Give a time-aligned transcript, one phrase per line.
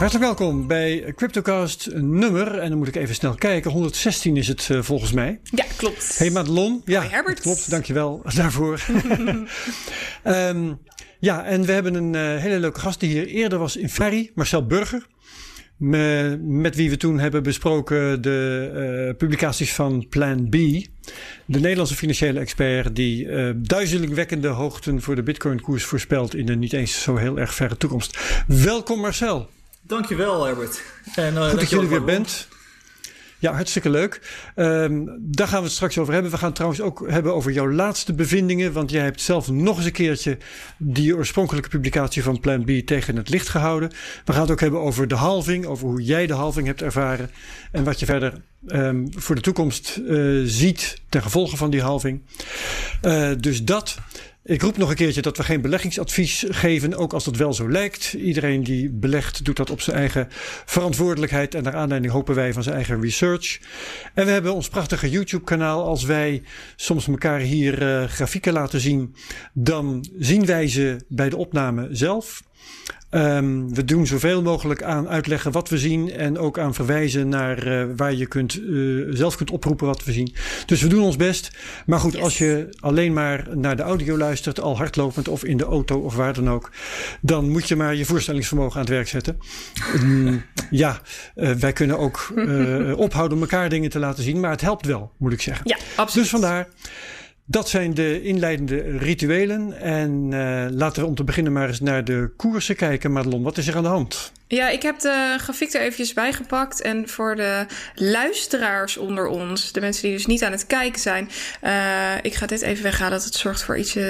[0.00, 4.68] Hartelijk welkom bij CryptoCast nummer, en dan moet ik even snel kijken, 116 is het
[4.72, 5.40] uh, volgens mij.
[5.42, 6.18] Ja, klopt.
[6.18, 6.82] Hey Madelon.
[6.84, 7.40] Ja, Hoi Herbert.
[7.40, 7.70] klopt.
[7.70, 8.80] Dankjewel daarvoor.
[10.24, 10.78] um,
[11.20, 14.30] ja, en we hebben een uh, hele leuke gast die hier eerder was in Ferry,
[14.34, 15.06] Marcel Burger.
[15.76, 18.70] Me, met wie we toen hebben besproken de
[19.08, 20.52] uh, publicaties van Plan B.
[21.46, 26.72] De Nederlandse financiële expert die uh, duizelingwekkende hoogten voor de bitcoin-koers voorspelt in de niet
[26.72, 28.18] eens zo heel erg verre toekomst.
[28.46, 29.48] Welkom Marcel.
[29.90, 30.82] Dankjewel Herbert.
[31.14, 32.48] En, uh, Goed dat je er weer bent.
[33.38, 34.20] Ja, hartstikke leuk.
[34.56, 36.30] Um, daar gaan we het straks over hebben.
[36.30, 38.72] We gaan het trouwens ook hebben over jouw laatste bevindingen.
[38.72, 40.38] Want jij hebt zelf nog eens een keertje
[40.78, 43.90] die oorspronkelijke publicatie van Plan B tegen het licht gehouden.
[44.24, 47.30] We gaan het ook hebben over de halving, over hoe jij de halving hebt ervaren.
[47.72, 48.32] En wat je verder
[48.66, 52.22] um, voor de toekomst uh, ziet ten gevolge van die halving.
[53.02, 53.98] Uh, dus dat.
[54.50, 57.70] Ik roep nog een keertje dat we geen beleggingsadvies geven, ook als dat wel zo
[57.70, 58.12] lijkt.
[58.12, 60.26] Iedereen die belegt doet dat op zijn eigen
[60.64, 63.60] verantwoordelijkheid en naar aanleiding hopen wij van zijn eigen research.
[64.14, 65.84] En we hebben ons prachtige YouTube kanaal.
[65.84, 66.42] Als wij
[66.76, 69.14] soms elkaar hier uh, grafieken laten zien,
[69.52, 72.42] dan zien wij ze bij de opname zelf.
[73.10, 77.66] Um, we doen zoveel mogelijk aan uitleggen wat we zien en ook aan verwijzen naar
[77.66, 80.34] uh, waar je kunt, uh, zelf kunt oproepen wat we zien.
[80.66, 81.50] Dus we doen ons best.
[81.86, 82.22] Maar goed, yes.
[82.22, 86.14] als je alleen maar naar de audio luistert, al hardlopend of in de auto of
[86.14, 86.70] waar dan ook,
[87.20, 89.38] dan moet je maar je voorstellingsvermogen aan het werk zetten.
[89.94, 91.00] Um, ja,
[91.36, 92.32] uh, wij kunnen ook
[92.96, 95.68] ophouden om elkaar dingen te laten zien, maar het helpt wel, moet ik zeggen.
[95.68, 96.30] Ja, absoluut.
[96.30, 96.68] Dus vandaar.
[97.50, 99.80] Dat zijn de inleidende rituelen.
[99.80, 103.12] En uh, laten we om te beginnen maar eens naar de koersen kijken.
[103.12, 104.32] Madelon, wat is er aan de hand?
[104.52, 106.80] Ja, ik heb de grafiek er eventjes bijgepakt.
[106.80, 111.30] En voor de luisteraars onder ons, de mensen die dus niet aan het kijken zijn,
[111.64, 114.04] uh, ik ga dit even weghalen, dat het zorgt voor iets uh,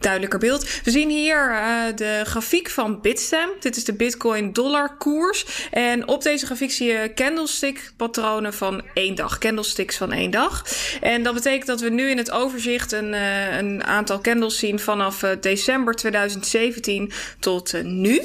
[0.00, 0.80] duidelijker beeld.
[0.84, 3.62] We zien hier uh, de grafiek van Bitstamp.
[3.62, 5.68] Dit is de Bitcoin-dollar koers.
[5.70, 9.38] En op deze grafiek zie je candlestick-patronen van één dag.
[9.38, 10.66] Candlesticks van één dag.
[11.00, 13.12] En dat betekent dat we nu in het overzicht een,
[13.58, 18.22] een aantal candles zien vanaf december 2017 tot nu.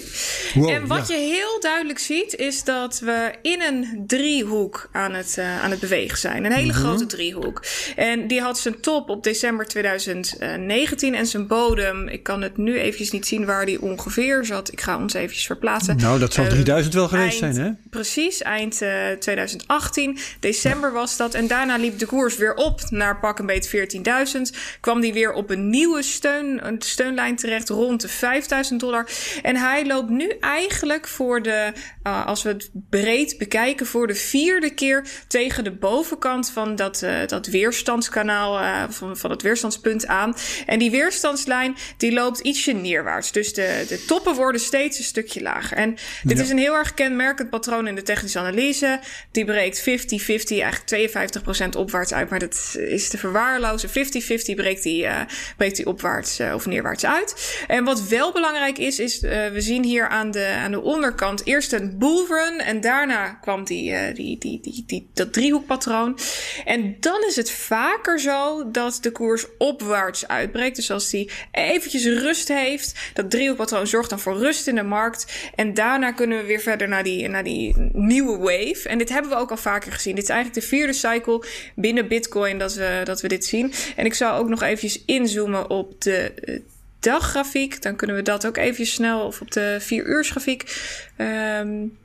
[0.53, 1.15] Wow, en wat ja.
[1.15, 5.71] je heel heel duidelijk ziet, is dat we in een driehoek aan het, uh, aan
[5.71, 6.45] het bewegen zijn.
[6.45, 6.83] Een hele mm -hmm.
[6.83, 7.63] grote driehoek.
[7.95, 12.07] En die had zijn top op december 2019 en zijn bodem.
[12.07, 14.71] Ik kan het nu eventjes niet zien waar die ongeveer zat.
[14.71, 15.97] Ik ga ons eventjes verplaatsen.
[15.97, 17.89] Nou, dat zal 3000 uh, wel geweest eind, zijn, hè?
[17.89, 20.17] Precies, eind uh, 2018.
[20.39, 20.95] December ja.
[20.95, 21.33] was dat.
[21.33, 23.87] En daarna liep de koers weer op naar pak een beetje
[24.35, 24.41] 14.000.
[24.79, 29.07] Kwam die weer op een nieuwe steun, een steunlijn terecht rond de 5000 dollar.
[29.41, 31.71] En hij loopt nu eigenlijk voor de,
[32.03, 37.01] uh, als we het breed bekijken, voor de vierde keer tegen de bovenkant van dat,
[37.01, 40.35] uh, dat weerstandskanaal, uh, van, van het weerstandspunt aan.
[40.65, 43.31] En die weerstandslijn, die loopt ietsje neerwaarts.
[43.31, 45.77] Dus de, de toppen worden steeds een stukje lager.
[45.77, 46.43] En dit ja.
[46.43, 48.99] is een heel erg kenmerkend patroon in de technische analyse.
[49.31, 53.89] Die breekt 50-50, eigenlijk 52% opwaarts uit, maar dat is te verwaarlozen.
[53.89, 53.93] 50-50
[54.55, 55.07] breekt die,
[55.57, 57.63] breekt die opwaarts of neerwaarts uit.
[57.67, 61.73] En wat wel belangrijk is, is we zien hier aan de, aan de onderkant eerst
[61.73, 66.19] een bullrun en daarna kwam die, uh, die, die, die, die, dat driehoekpatroon.
[66.65, 70.75] En dan is het vaker zo dat de koers opwaarts uitbreekt.
[70.75, 75.51] Dus als die eventjes rust heeft, dat driehoekpatroon zorgt dan voor rust in de markt.
[75.55, 78.89] En daarna kunnen we weer verder naar die, naar die nieuwe wave.
[78.89, 80.15] En dit hebben we ook al vaker gezien.
[80.15, 81.43] Dit is eigenlijk de vierde cycle
[81.75, 83.73] binnen Bitcoin dat we, dat we dit zien.
[83.95, 86.33] En ik zou ook nog eventjes inzoomen op de
[86.99, 87.81] daggrafiek.
[87.81, 90.63] Dan kunnen we dat ook even snel, of op de 4 uurs grafiek.
[91.17, 91.97] Um,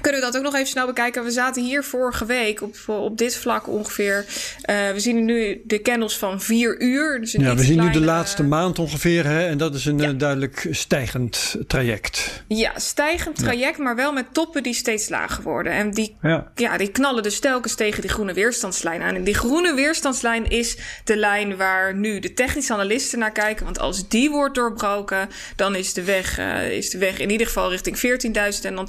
[0.00, 1.24] kunnen we dat ook nog even snel bekijken.
[1.24, 4.24] We zaten hier vorige week op, op dit vlak ongeveer.
[4.70, 7.20] Uh, we zien nu de candles van 4 uur.
[7.20, 7.94] Dus ja, we zien kleine...
[7.94, 9.26] nu de laatste maand ongeveer.
[9.26, 9.46] Hè?
[9.46, 10.12] En dat is een ja.
[10.12, 12.42] duidelijk stijgend traject.
[12.46, 13.82] Ja, stijgend traject, ja.
[13.82, 15.72] maar wel met toppen die steeds lager worden.
[15.72, 16.52] En die, ja.
[16.54, 19.14] Ja, die knallen dus telkens tegen die groene weerstandslijn aan.
[19.14, 23.64] En die groene weerstandslijn is de lijn waar nu de technische analisten naar kijken.
[23.64, 27.46] Want als die wordt doorbroken, dan is de weg, uh, is de weg in ieder
[27.46, 28.88] geval richting 14.000 en dan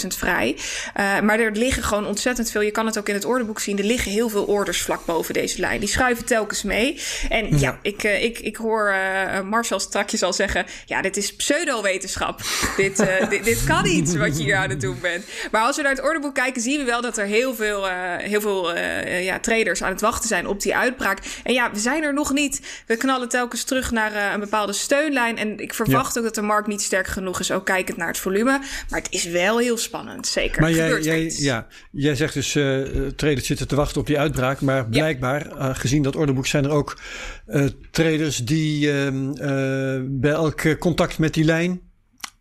[0.00, 0.43] 20.000 vrij.
[0.52, 2.60] Uh, maar er liggen gewoon ontzettend veel.
[2.60, 3.78] Je kan het ook in het orderboek zien.
[3.78, 5.80] Er liggen heel veel orders vlak boven deze lijn.
[5.80, 7.00] Die schuiven telkens mee.
[7.28, 11.16] En ja, ja ik, uh, ik, ik hoor uh, Marcel strakjes al zeggen: ja, dit
[11.16, 12.40] is pseudo-wetenschap.
[12.76, 12.96] dit,
[13.30, 15.24] dit, dit, kan niet wat je hier aan het doen bent.
[15.50, 17.88] Maar als we naar het orderboek kijken, zien we wel dat er heel veel,
[18.18, 21.18] heel veel ja, traders aan het wachten zijn op die uitbraak.
[21.44, 22.60] En ja, we zijn er nog niet.
[22.86, 25.38] We knallen telkens terug naar een bepaalde steunlijn.
[25.38, 26.20] En ik verwacht ja.
[26.20, 28.60] ook dat de markt niet sterk genoeg is, ook kijkend naar het volume.
[28.90, 30.60] Maar het is wel heel spannend zeker.
[30.60, 32.82] Maar jij, jij, ja, jij zegt dus, uh,
[33.16, 34.60] traders zitten te wachten op die uitbraak.
[34.60, 35.68] Maar blijkbaar, ja.
[35.68, 37.00] uh, gezien dat orderboek, zijn er ook
[37.46, 41.80] uh, traders die uh, bij elk contact met die lijn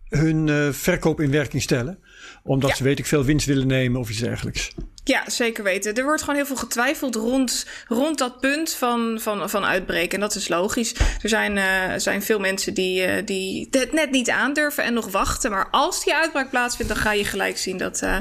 [0.09, 1.99] hun verkoop in werking stellen.
[2.43, 4.75] Omdat ze, weet ik veel, winst willen nemen of iets dergelijks.
[5.05, 5.93] Ja, zeker weten.
[5.93, 10.13] Er wordt gewoon heel veel getwijfeld rond, rond dat punt van, van, van uitbreken.
[10.13, 10.95] En dat is logisch.
[11.21, 11.63] Er zijn, uh,
[11.97, 15.51] zijn veel mensen die, uh, die het net niet aandurven en nog wachten.
[15.51, 18.17] Maar als die uitbraak plaatsvindt, dan ga je gelijk zien dat, uh,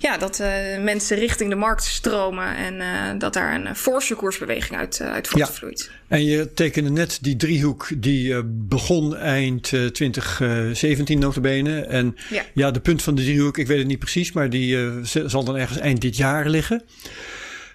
[0.00, 0.42] ja, dat
[0.80, 2.56] mensen richting de markt stromen.
[2.56, 5.90] En dat daar een forse koersbeweging uit, uit voortvloeit.
[5.90, 5.94] Ja.
[6.08, 11.80] En je tekende net die driehoek die begon eind 2017 notabene.
[11.80, 12.42] En ja.
[12.54, 15.56] ja, de punt van de driehoek, ik weet het niet precies, maar die zal dan
[15.56, 16.82] ergens eind dit jaar liggen.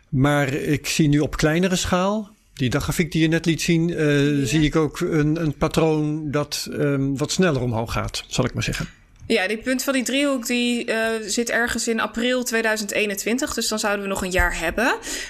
[0.09, 4.45] Maar ik zie nu op kleinere schaal, die daggrafiek die je net liet zien, uh,
[4.45, 8.63] zie ik ook een, een patroon dat um, wat sneller omhoog gaat, zal ik maar
[8.63, 8.87] zeggen.
[9.25, 10.95] Ja, die punt van die driehoek die uh,
[11.25, 13.53] zit ergens in april 2021.
[13.53, 14.83] Dus dan zouden we nog een jaar hebben.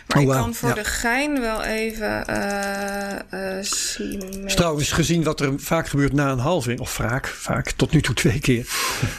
[0.08, 0.32] Maar oh, wow.
[0.32, 0.76] ik kan voor ja.
[0.76, 4.44] de gein wel even uh, uh, zien.
[4.48, 8.16] Trouwens, gezien wat er vaak gebeurt na een halving, of vaak, vaak tot nu toe
[8.16, 8.68] twee keer,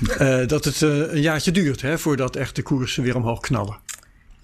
[0.46, 3.76] dat het een jaartje duurt hè, voordat echt de koersen weer omhoog knallen.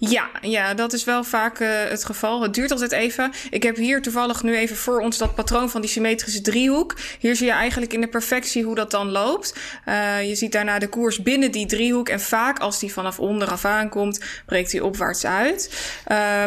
[0.01, 2.41] Ja, ja, dat is wel vaak uh, het geval.
[2.41, 3.31] Het duurt altijd even.
[3.49, 6.95] Ik heb hier toevallig nu even voor ons dat patroon van die symmetrische driehoek.
[7.19, 9.55] Hier zie je eigenlijk in de perfectie hoe dat dan loopt.
[9.85, 12.09] Uh, je ziet daarna de koers binnen die driehoek.
[12.09, 15.93] En vaak als die vanaf onderaf aankomt, breekt die opwaarts uit.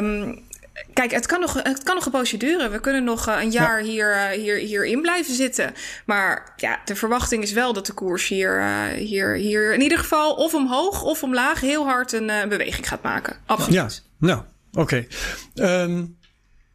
[0.00, 0.50] Um,
[0.92, 2.70] Kijk, het kan, nog, het kan nog een poosje duren.
[2.70, 3.90] We kunnen nog eh, een jaar ja.
[3.90, 5.74] hier, uh, hier, hierin blijven zitten.
[6.06, 9.98] Maar ja, de verwachting is wel dat de koers hier, uh, hier, hier in ieder
[9.98, 13.36] geval of omhoog of omlaag heel hard een uh, beweging gaat maken.
[13.46, 13.74] Absoluut.
[13.74, 13.88] Ja,
[14.26, 14.42] nou,
[14.72, 15.06] oké.
[15.54, 15.82] Okay.
[15.82, 16.18] Um,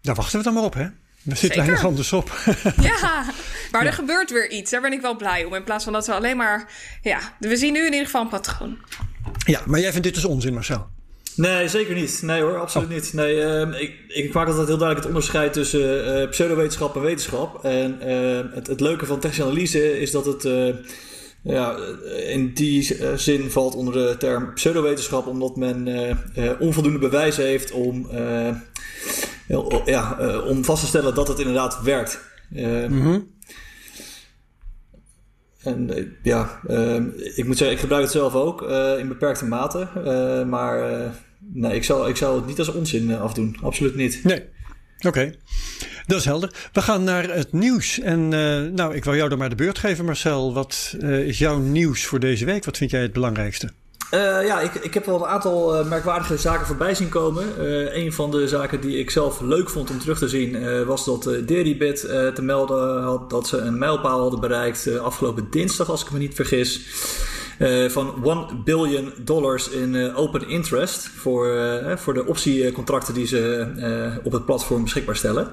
[0.02, 0.84] daar wachten we dan maar op, hè?
[1.30, 2.38] Er zit weinig anders op.
[2.82, 3.26] ja,
[3.72, 3.88] maar ja.
[3.88, 4.72] er gebeurt weer iets.
[4.72, 5.54] Daar ben ik wel blij om.
[5.54, 6.72] In plaats van dat we alleen maar...
[7.02, 8.78] Ja, we zien nu in ieder geval een patroon.
[9.46, 10.90] Ja, maar jij vindt dit dus onzin, Marcel?
[11.38, 12.22] Nee, zeker niet.
[12.22, 12.94] Nee hoor, absoluut oh.
[12.94, 13.14] niet.
[13.14, 17.64] Nee, uh, ik, ik maak altijd heel duidelijk het onderscheid tussen uh, pseudowetenschap en wetenschap.
[17.64, 20.44] En uh, het, het leuke van technische analyse is dat het
[21.44, 21.76] ja,
[22.28, 25.88] in die zin valt onder de term pseudowetenschap, omdat men
[26.60, 28.10] onvoldoende bewijs heeft om,
[29.86, 30.18] ja,
[30.48, 32.20] om vast te stellen dat het inderdaad werkt.
[32.50, 33.36] Mm -hmm.
[35.64, 36.60] En ja,
[37.36, 38.62] ik moet zeggen, ik gebruik het zelf ook
[38.98, 39.88] in beperkte mate.
[40.48, 40.80] maar
[41.54, 43.58] nee, ik zou, ik zou het niet als onzin uh, afdoen.
[43.62, 44.24] Absoluut niet.
[44.24, 44.44] Nee.
[44.98, 45.36] Oké, okay.
[46.06, 46.70] dat is helder.
[46.74, 48.00] We gaan naar het nieuws.
[48.00, 50.54] En uh, nou, ik wil jou dan maar de beurt geven, Marcel.
[50.54, 52.66] Wat uh, is jouw nieuws voor deze week?
[52.66, 53.70] Wat vind jij het belangrijkste?
[54.14, 57.46] Uh, ja, ik, ik heb wel een aantal merkwaardige zaken voorbij zien komen.
[57.98, 61.24] Een van de zaken die ik zelf leuk vond om terug te zien was dat
[61.24, 62.00] Deribit
[62.36, 66.36] te melden had dat ze een mijlpaal hadden bereikt afgelopen dinsdag, als ik me niet
[66.36, 66.82] vergis.
[67.60, 73.28] Uh, van 1 billion dollars in uh, open interest voor, uh, voor de optiecontracten die
[73.28, 75.48] ze op het platform beschikbaar stellen.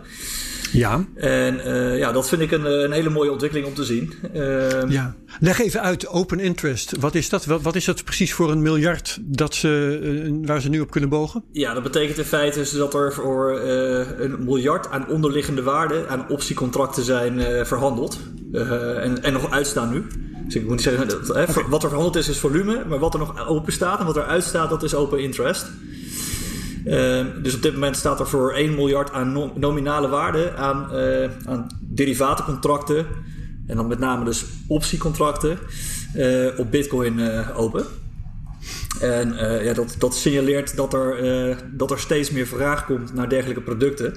[0.73, 1.05] Ja.
[1.15, 1.61] En
[1.99, 4.13] ja, dat vind ik een, een, hele mooie ontwikkeling om te zien.
[4.33, 5.15] Ehm, ja.
[5.41, 6.97] Leg even uit, open interest.
[7.01, 7.45] Wat is dat?
[7.45, 11.11] Wat, wat is dat precies voor een miljard dat ze, waar ze nu op kunnen
[11.11, 11.45] bogen?
[11.53, 13.61] Ja, dat betekent in feite dus dat er voor
[14.19, 18.19] een miljard aan onderliggende waarden aan optiecontracten zijn verhandeld.
[18.53, 20.07] en, en nog uitstaan nu.
[20.45, 21.65] Dus ik moet niet zeggen, dat, hè, okay.
[21.69, 22.85] wat er verhandeld is, is volume.
[22.89, 25.67] Maar wat er nog open staat en wat er uitstaat, dat is open interest.
[26.87, 30.89] Uh, dus op dit moment staat er voor 1 miljard aan no nominale waarde aan,
[30.93, 33.07] uh, aan derivatencontracten.
[33.67, 35.59] En dan met name dus optiecontracten
[36.17, 37.21] uh, op Bitcoin
[37.55, 37.85] open.
[39.01, 39.35] En
[39.65, 44.15] ja, dat, dat signaleert dat er, dat er steeds meer vraag komt naar dergelijke producten.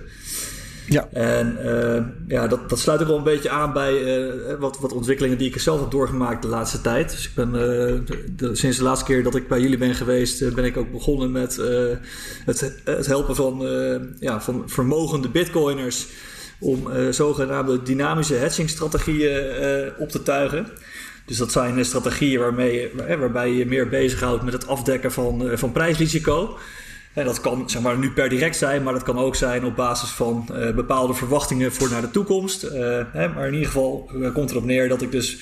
[0.89, 1.07] Ja.
[1.11, 4.93] En uh, ja, dat, dat sluit ook wel een beetje aan bij uh, wat, wat
[4.93, 7.11] ontwikkelingen die ik zelf heb doorgemaakt de laatste tijd.
[7.11, 10.65] Dus ik ben de, sinds de laatste keer dat ik bij jullie ben geweest, ben
[10.65, 11.55] ik ook begonnen met
[12.45, 13.67] het, het helpen van,
[14.19, 16.07] ja, van vermogende bitcoiners
[16.59, 20.67] om zogenaamde dynamische hedging strategieën op te tuigen.
[21.25, 26.57] Dus dat zijn strategieën waarmee, waarbij je meer bezighoudt met het afdekken van, van prijsrisico.
[27.17, 29.75] En dat kan zeg maar, nu per direct zijn, maar dat kan ook zijn op
[29.75, 32.63] basis van uh, bepaalde verwachtingen voor naar de toekomst.
[32.63, 32.71] Uh,
[33.11, 35.37] hè, maar in ieder geval uh, komt erop neer dat ik dus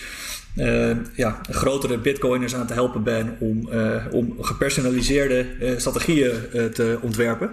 [1.13, 3.69] ja, grotere bitcoiners aan te helpen ben om,
[4.11, 5.45] om gepersonaliseerde
[5.77, 6.33] strategieën
[6.73, 7.51] te ontwerpen.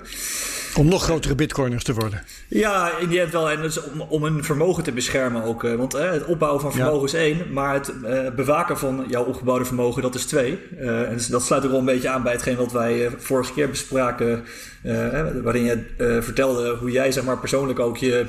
[0.79, 2.23] Om nog grotere bitcoiners te worden.
[2.49, 3.51] Ja, in die end wel.
[3.51, 5.63] En dus om, om hun vermogen te beschermen ook.
[5.63, 7.05] Want uh, het opbouwen van vermogen ja.
[7.05, 7.53] is één.
[7.53, 10.59] Maar het uh, bewaken van jouw opgebouwde vermogen, dat is twee.
[10.79, 13.53] Uh, en dus dat sluit ook wel een beetje aan bij hetgeen wat wij vorige
[13.53, 14.45] keer bespraken.
[15.43, 15.85] waarin je
[16.23, 18.27] vertelde hoe jij zeg maar, persoonlijk ook je...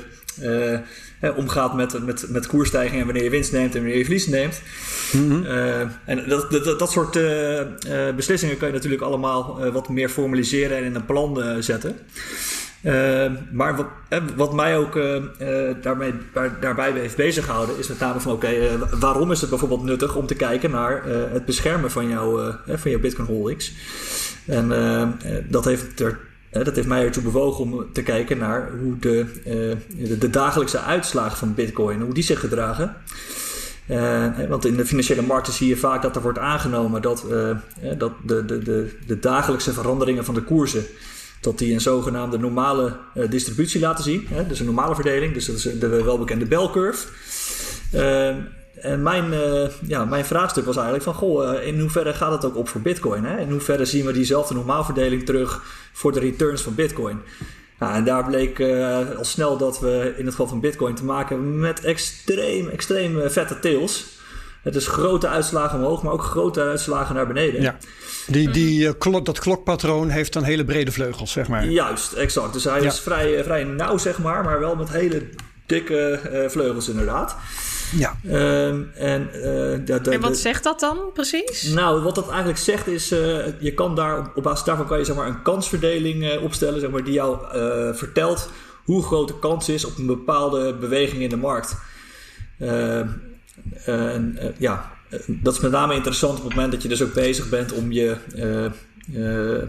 [1.31, 4.61] omgaat met, met, met koersstijgingen en wanneer je winst neemt en wanneer je verlies neemt.
[5.11, 5.45] Mm -hmm.
[6.05, 7.19] en dat, dat, dat soort
[8.15, 11.95] beslissingen kan je natuurlijk allemaal wat meer formaliseren en in een plan zetten.
[13.51, 13.87] maar wat,
[14.35, 14.99] wat, mij ook
[15.81, 16.13] daarmee,
[16.59, 18.53] daarbij heeft bezig gehouden, is met name van oké,
[18.99, 22.99] waarom is het bijvoorbeeld nuttig om te kijken naar het beschermen van, jou, van jouw
[22.99, 23.73] Bitcoin holdings?
[24.45, 24.67] En
[25.49, 26.19] dat heeft er
[26.53, 29.25] dat heeft mij ertoe bewogen om te kijken naar hoe de,
[29.97, 32.95] de, de, dagelijkse uitslagen van Bitcoin, hoe die zich gedragen.
[33.89, 37.49] Uh, want in de financiële markten zie je vaak dat er wordt aangenomen dat, uh,
[37.97, 40.85] dat de, de, de, de, dagelijkse veranderingen van de koersen,
[41.41, 42.97] dat die een zogenaamde normale
[43.29, 44.27] distributie laten zien.
[44.47, 47.07] Dus een normale verdeling, dus dat is de welbekende bell curve.
[48.83, 49.33] En mijn,
[49.87, 53.25] ja, mijn vraagstuk was eigenlijk van, goh, in hoeverre gaat het ook op voor bitcoin?
[53.25, 53.39] Hè?
[53.39, 55.63] In hoeverre zien we diezelfde normaalverdeling terug
[55.93, 57.21] voor de returns van bitcoin?
[57.83, 61.03] Nou, en daar bleek uh, al snel dat we in het geval van Bitcoin te
[61.03, 64.05] maken hebben met extreem, extreem eh, vette tails.
[64.61, 67.61] Het is grote uitslagen omhoog, maar ook grote uitslagen naar beneden.
[67.61, 67.77] Ja.
[68.27, 71.65] Die, die, klok, dat klokpatroon heeft dan hele brede vleugels, zeg maar.
[71.65, 72.53] Juist, exact.
[72.53, 75.21] Dus hij is vrij, vrij nauw, zeg maar, maar wel met hele
[75.65, 77.35] dikke vleugels inderdaad.
[77.97, 78.17] Ja.
[78.25, 81.63] Um, en, uh, en wat zegt dat dan precies?
[81.63, 83.19] Nou, wat dat eigenlijk zegt is, uh,
[83.59, 86.89] je kan daar, op basis daarvan kan je zeg maar, een kansverdeling uh, opstellen, zeg
[86.89, 87.37] maar, die jou
[87.95, 88.49] vertelt
[88.83, 91.75] hoe groot de kans is op een bepaalde beweging in de markt.
[92.59, 93.07] Ehm,
[94.57, 94.91] ja,
[95.27, 97.91] dat is met name interessant op het moment dat je dus ook bezig bent om
[97.91, 98.17] je
[99.11, 99.63] uh,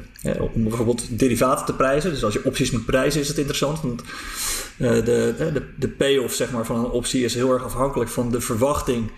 [0.54, 2.10] om bijvoorbeeld derivaten te prijzen.
[2.10, 3.80] Dus als je opties moet prijzen is het interessant.
[3.80, 4.02] Want
[4.78, 8.30] uh, de, de, de payoff zeg maar, van een optie is heel erg afhankelijk van
[8.30, 9.10] de verwachting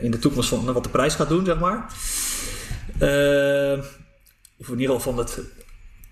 [0.00, 1.86] in de toekomst van wat de prijs gaat doen, zeg maar.
[4.56, 5.40] of in ieder geval van het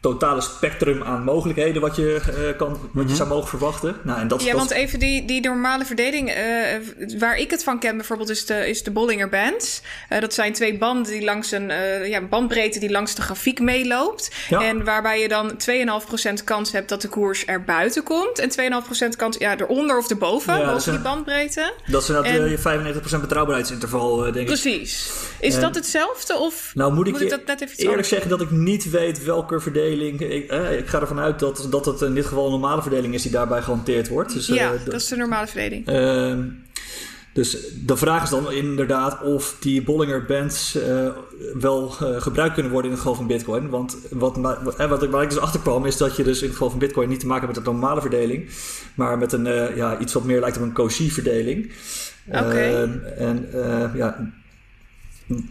[0.00, 3.14] totale spectrum aan mogelijkheden wat je, uh, kan, wat je mhm.
[3.14, 3.96] zou mogen verwachten.
[4.02, 7.78] Nou, en dat, ja, want even die, die normale verdeling, uh, waar ik het van
[7.78, 9.82] ken bijvoorbeeld, is de, is de Bollinger Bands.
[10.12, 11.68] Uh, dat zijn twee banden die langs een
[12.04, 14.30] ja, bandbreedte die langs de grafiek meeloopt.
[14.48, 14.62] Ja.
[14.62, 15.50] En waarbij je dan
[16.38, 18.38] 2,5% kans hebt dat de koers er buiten komt.
[18.38, 18.50] En
[19.12, 21.72] 2,5% kans ja, eronder of erboven, ja, boven die bandbreedte.
[21.86, 24.46] Dat is inderdaad je 95% betrouwbaarheidsinterval, denk ik.
[24.46, 25.10] Precies.
[25.40, 26.38] Is dat hetzelfde?
[26.38, 29.24] Of nou, moet ik, moet ik dat net even eerlijk zeggen dat ik niet weet
[29.24, 32.50] welke verdeling ik, eh, ik, ga ervan uit dat, dat het in dit geval een
[32.50, 34.32] normale verdeling is die daarbij gehanteerd wordt.
[34.32, 35.86] Dus, ja, uh, dat is de normale verdeling.
[35.86, 36.42] Ehm,
[37.32, 37.56] dus
[37.86, 41.08] de vraag is dan inderdaad of die Bollinger Bands uh,
[41.54, 43.68] wel gebruikt kunnen worden in het geval van Bitcoin.
[43.68, 46.70] Want wat, wat, waar ik dus achter kwam is dat je dus in het geval
[46.70, 48.50] van Bitcoin niet te maken hebt met een normale verdeling,
[48.94, 49.44] maar met een
[49.76, 51.72] ja, iets wat meer lijkt op een Cauchy-verdeling.
[52.28, 52.38] Oké.
[52.38, 52.74] Okay.
[52.74, 53.48] Ehm, en
[53.94, 54.32] ja,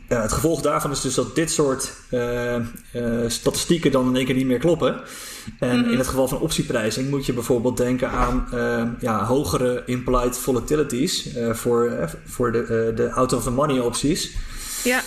[0.09, 2.61] ja, het gevolg daarvan is dus dat dit soort uh, uh,
[3.27, 5.01] statistieken dan in één keer niet meer kloppen.
[5.59, 5.91] En mm -hmm.
[5.91, 11.29] in het geval van optieprijzing moet je bijvoorbeeld denken aan uh, ja, hogere implied volatilities
[11.51, 14.31] voor, voor de, de out of the money opties.
[14.83, 15.01] Ja.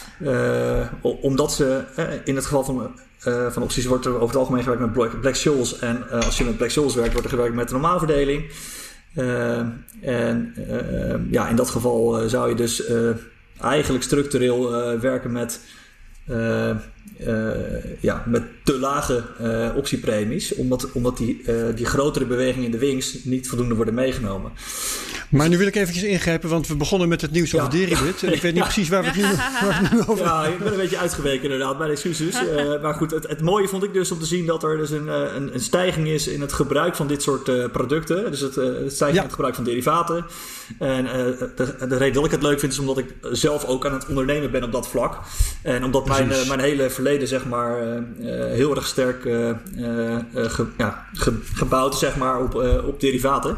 [1.03, 1.85] omdat ze
[2.25, 2.91] in het geval van,
[3.51, 5.79] van opties wordt er over het algemeen gewerkt met Black Scholes.
[5.79, 8.51] En als je met Black Scholes werkt, wordt er gewerkt met de normaalverdeling.
[10.01, 10.55] en
[11.31, 12.83] ja, in dat geval zou je dus
[13.63, 15.61] eigenlijk structureel uh, werken met,
[16.31, 16.71] uh,
[17.27, 19.25] uh, ja, met te lage
[19.77, 24.53] optiepremies, omdat, omdat die, die grotere bewegingen in de wings niet voldoende worden meegenomen.
[25.33, 28.23] Maar nu wil ik eventjes ingrijpen, want we begonnen met het nieuws over Deribit.
[28.23, 29.23] En ik weet niet precies waar we, het nu,
[29.61, 32.43] waar we het nu over Ja, ik ben een beetje uitgeweken inderdaad, mijn excuses.
[32.43, 34.91] Uh, maar goed, het, het, mooie vond ik dus om te zien dat er dus
[34.91, 38.31] een, een, een stijging is in het gebruik van dit soort uh, producten.
[38.31, 40.25] Dus het, uh, het stijging in het gebruik van derivaten.
[40.79, 41.05] En
[41.57, 44.07] de, de, reden dat ik het leuk vind is omdat ik zelf ook aan het
[44.07, 45.19] ondernemen ben op dat vlak.
[45.63, 47.77] En omdat mijn, mijn hele verleden zeg maar
[48.51, 53.57] heel erg sterk ge, ja, ge, gebouwd zeg maar op, op derivaten.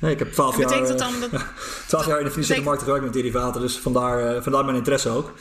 [0.00, 1.30] Nee, ik heb 12 jaar, dat dan dat,
[1.88, 5.32] 12 jaar in de financiële markt gewerkt met derivaten, dus vandaar, vandaar mijn interesse ook.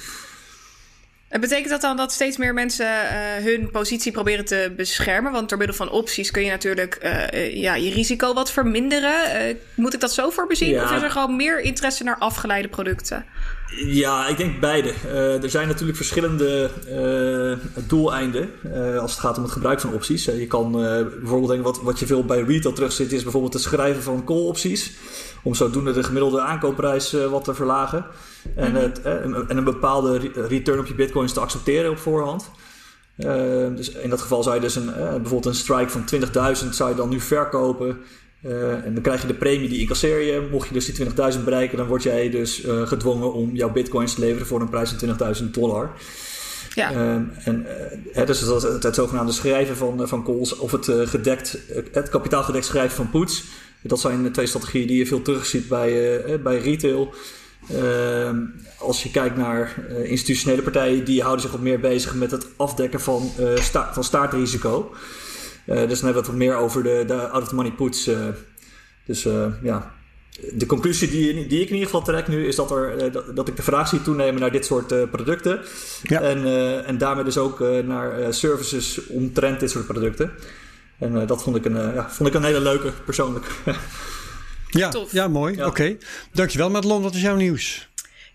[1.29, 5.31] En betekent dat dan dat steeds meer mensen uh, hun positie proberen te beschermen?
[5.31, 9.47] Want door middel van opties kun je natuurlijk uh, ja, je risico wat verminderen.
[9.49, 10.69] Uh, moet ik dat zo voor bezien?
[10.69, 10.83] Ja.
[10.83, 13.25] Of is er gewoon meer interesse naar afgeleide producten?
[13.75, 14.93] Ja, ik denk beide.
[15.41, 16.69] er zijn natuurlijk verschillende
[17.87, 18.49] doeleinden
[18.99, 20.25] als het gaat om het gebruik van opties.
[20.25, 24.03] je kan bijvoorbeeld denken, wat, wat je veel bij retail terugzit, is bijvoorbeeld het schrijven
[24.03, 24.91] van call-opties.
[25.43, 28.05] Om zodoende de gemiddelde aankoopprijs wat te verlagen.
[28.55, 29.47] En, mhm.
[29.47, 32.51] en, een bepaalde return op je bitcoins te accepteren op voorhand.
[33.75, 36.03] Dus in dat geval zou je dus een, bijvoorbeeld een strike van
[36.63, 37.97] 20.000 zou je dan nu verkopen.
[38.41, 40.47] Uh, en dan krijg je de premie, die incasseer je.
[40.51, 44.19] Mocht je dus die 20.000 bereiken, dan word jij dus gedwongen om jouw bitcoins te
[44.19, 45.91] leveren voor een prijs van 20.000 dollar.
[46.73, 46.91] Ja.
[47.43, 47.65] en
[48.25, 51.57] dus dat het, het, zogenaamde schrijven van, van calls of het, gedekt,
[51.91, 53.43] het kapitaalgedekt schrijven van puts.
[53.81, 57.13] Dat zijn twee strategieën die je veel terugziet bij, bij retail.
[57.71, 58.29] Uh,
[58.77, 62.47] als je kijkt naar uh, institutionele partijen, die houden zich wat meer bezig met het
[62.55, 64.91] afdekken van, uh, sta van staartrisico.
[65.69, 68.09] Dus dan hebben we het wat meer over de, de out-of-the-money puts.
[69.05, 69.23] dus
[69.61, 69.93] ja,
[70.53, 73.47] de conclusie die, die, ik in ieder geval trek nu is dat, er, dat, dat,
[73.47, 75.59] ik de vraag zie toenemen naar dit soort producten.
[76.03, 76.21] Ja.
[76.21, 76.45] En,
[76.85, 80.31] en daarmee dus ook naar services omtrent dit soort producten.
[80.99, 83.45] En dat vond ik, een, ja, vond ik een hele leuke persoonlijk.
[84.69, 85.63] ja, ja, mooi.
[85.63, 85.97] Oké.
[86.33, 87.88] Dankjewel Madelon, wat is jouw nieuws?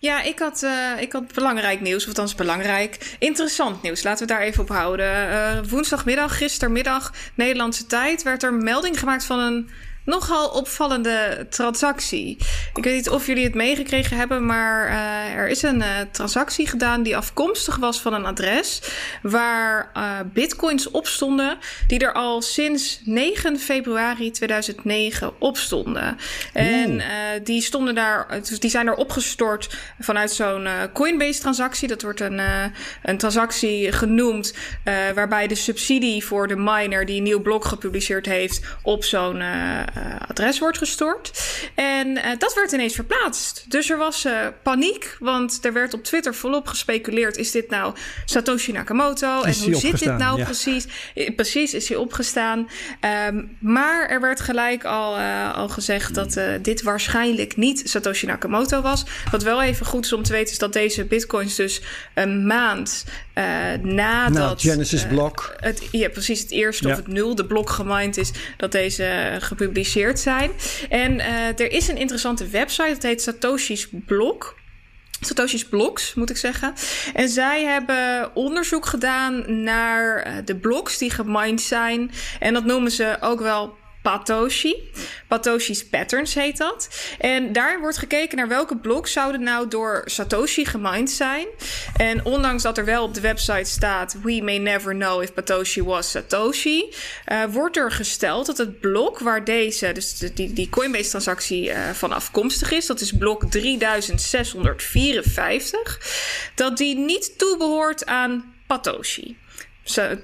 [0.04, 3.16] Ja, ik had, uh, ik had belangrijk nieuws, of althans belangrijk.
[3.18, 5.28] Interessant nieuws, laten we daar even op houden.
[5.28, 9.70] Uh, woensdagmiddag, gistermiddag, Nederlandse tijd, werd er melding gemaakt van een
[10.04, 12.37] nogal opvallende transactie.
[12.75, 16.66] Ik weet niet of jullie het meegekregen hebben, maar uh, er is een uh, transactie
[16.66, 18.82] gedaan die afkomstig was van een adres
[19.23, 26.16] waar uh, bitcoins op stonden die er al sinds 9 februari 2009 op stonden.
[26.52, 27.02] En
[27.44, 31.88] die stonden daar, die zijn er opgestort vanuit zo'n Coinbase transactie.
[31.88, 32.40] Dat wordt een,
[33.02, 34.54] een transactie genoemd
[35.14, 39.42] waarbij de subsidie voor de miner die een nieuw blok gepubliceerd heeft op zo'n
[40.28, 41.42] adres wordt gestort.
[41.74, 43.64] En uh, dat werd ineens verplaatst.
[43.68, 47.94] Dus er was uh, paniek, want er werd op Twitter volop gespeculeerd: is dit nou
[48.24, 49.42] Satoshi Nakamoto?
[49.42, 50.44] Is en hoe zit dit nou ja.
[50.44, 50.86] precies?
[51.36, 52.68] Precies, is hij opgestaan?
[53.28, 55.16] Um, maar er werd gelijk al,
[55.52, 59.04] al gezegd dat dit waarschijnlijk niet Satoshi Nakamoto was.
[59.30, 61.82] Wat wel even goed is om te weten, is dat deze bitcoins dus
[62.14, 63.04] een maand
[63.82, 64.62] nadat.
[64.64, 65.54] Na Genesis blok.
[65.56, 66.40] Het, ja, precies.
[66.40, 66.92] Het eerste ja.
[66.92, 69.82] of het nulde blok gemined is dat deze gepubliceerd
[70.14, 70.50] zijn.
[70.88, 74.54] En uh, er is een interessante website, dat heet Satoshi's Blog.
[75.20, 76.74] Satoshi's Blogs, moet ik zeggen.
[77.14, 82.10] En zij hebben onderzoek gedaan naar uh, de blogs die gemined zijn.
[82.40, 84.75] En dat noemen ze ook wel Patoshi.
[85.28, 86.88] Patoshi's Patterns heet dat.
[87.18, 91.46] En daar wordt gekeken naar welke bloks zouden nou door Satoshi gemined zijn.
[91.96, 95.82] En ondanks dat er wel op de website staat: We may never know if Patoshi
[95.82, 96.94] was Satoshi.
[97.26, 102.12] Uh, wordt er gesteld dat het blok waar deze, dus die, die Coinbase-transactie uh, van
[102.12, 106.00] afkomstig is, dat is blok 3654,
[106.54, 109.37] dat die niet toebehoort aan Patoshi.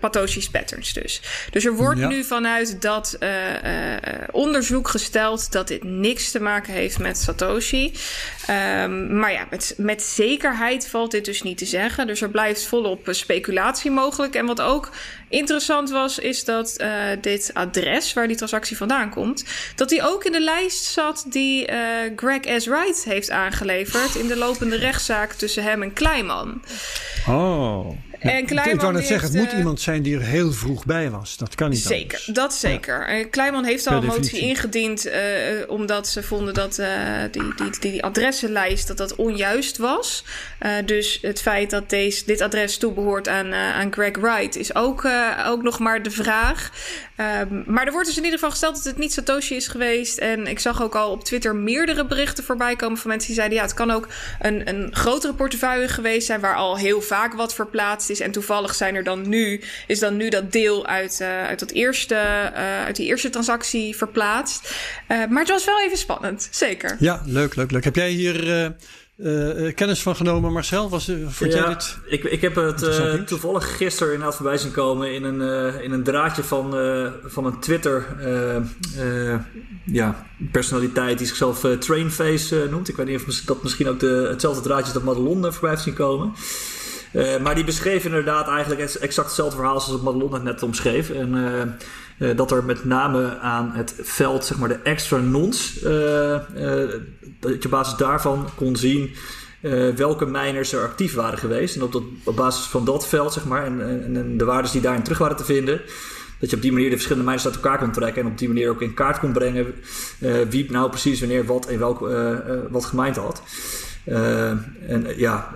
[0.01, 1.21] Patoshi's patterns dus.
[1.51, 3.99] Dus er wordt nu vanuit dat uh, uh,
[4.31, 7.93] onderzoek gesteld dat dit niks te maken heeft met Satoshi.
[8.51, 12.07] Um, maar ja, met, met zekerheid valt dit dus niet te zeggen.
[12.07, 14.35] Dus er blijft volop speculatie mogelijk.
[14.35, 14.91] En wat ook
[15.29, 20.25] interessant was, is dat uh, dit adres waar die transactie vandaan komt, dat die ook
[20.25, 21.69] in de lijst zat die
[22.17, 22.67] Greg S.
[22.67, 26.63] Wright heeft aangeleverd in de lopende rechtszaak tussen hem en Kleiman.
[27.29, 27.91] Oh.
[28.21, 31.11] En Kleiman ik wou net zeggen, het moet iemand zijn die er heel vroeg bij
[31.11, 31.37] was.
[31.37, 32.25] Dat kan niet Zeker, anders.
[32.25, 33.17] dat zeker.
[33.17, 33.25] Ja.
[33.25, 35.07] Kleiman heeft al een motie ingediend...
[35.07, 35.15] Uh,
[35.67, 36.87] omdat ze vonden dat uh,
[37.31, 40.25] die, die, die adressenlijst dat dat onjuist was.
[40.63, 44.57] Uh, dus het feit dat deze, dit adres toebehoort aan, aan Greg Wright...
[44.57, 45.09] is ook,
[45.47, 46.71] ook nog maar de vraag.
[47.21, 50.19] Um, maar er wordt dus in ieder geval gesteld dat het niet Satoshi is geweest.
[50.19, 52.99] En ik zag ook al op Twitter meerdere berichten voorbij komen...
[52.99, 53.59] van mensen die zeiden...
[53.59, 54.09] ja, het kan ook
[54.41, 56.41] een, een grotere portefeuille geweest zijn...
[56.41, 58.21] waar al heel vaak wat verplaatst is.
[58.21, 61.71] En toevallig zijn er dan nu, is dan nu dat deel uit, uh, uit, dat
[61.71, 64.75] eerste, uh, uit die eerste transactie verplaatst.
[65.09, 66.97] Uh, maar het was wel even spannend, zeker.
[66.99, 67.85] Ja, leuk, leuk, leuk.
[67.85, 68.75] Heb jij hier
[69.23, 70.89] uh, kennis van genomen, Marcel?
[70.89, 71.99] Was, uh, vond ja, jij dit?
[72.07, 75.41] Ik, ik heb het uh, toevallig gisteren inderdaad voorbij zien komen in een,
[75.83, 76.75] in een draadje van,
[77.25, 78.07] van een Twitter
[79.85, 82.89] ja, personaliteit die zichzelf Trainface noemt.
[82.89, 85.83] Ik weet niet of dat misschien ook de, hetzelfde draadje is dat Madelon voorbij heeft
[85.83, 86.33] zien komen.
[87.43, 91.11] Maar die beschreef inderdaad eigenlijk exact hetzelfde verhaal zoals Madelon het net omschreef.
[91.11, 91.35] En
[92.21, 96.43] uh, dat er met name aan het veld, zeg maar de extra nons, dat
[97.41, 99.15] je op basis daarvan kon zien
[99.97, 101.77] welke miners er actief waren geweest.
[101.77, 102.03] En op,
[102.37, 105.37] basis van dat veld, zeg maar, en, en, en de waardes die daarin terug waren
[105.37, 105.81] te vinden,
[106.39, 108.23] dat je op die manier de verschillende miners uit elkaar kon trekken.
[108.23, 109.67] En op die manier ook in kaart kon brengen
[110.21, 111.99] uh, wie nou precies wanneer wat en welk,
[112.71, 113.43] wat gemijnd had.
[114.05, 115.55] en ja,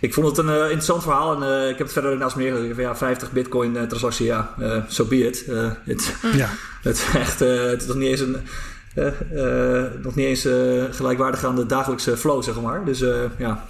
[0.00, 2.80] ik vond het een uh, interessant verhaal en uh, ik heb het verder naast meer.
[2.80, 5.46] Ja, 50 bitcoin uh, transactie, ja, zo so be it.
[5.84, 6.48] het, ja.
[6.82, 8.36] het is echt, het is nog niet eens een...
[10.02, 10.48] nog niet eens
[10.96, 12.84] gelijkwaardig aan de dagelijkse flow, zeg maar.
[12.84, 12.98] Dus
[13.38, 13.64] ja,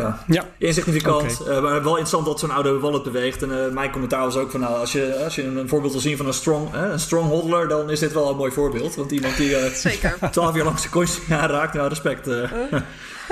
[0.00, 0.48] ja, ja.
[0.58, 1.40] insignificant.
[1.40, 1.60] Okay.
[1.60, 3.42] maar wel interessant dat zo'n oude wallet beweegt.
[3.42, 6.16] En mijn commentaar was ook van, nou, als je, als je een voorbeeld wil zien
[6.16, 8.94] van een strong, een strong hodler, dan is dit wel een mooi voorbeeld.
[8.94, 9.56] Want iemand die
[10.30, 12.26] 12 jaar lang zijn coins aanraakt, nou, respect.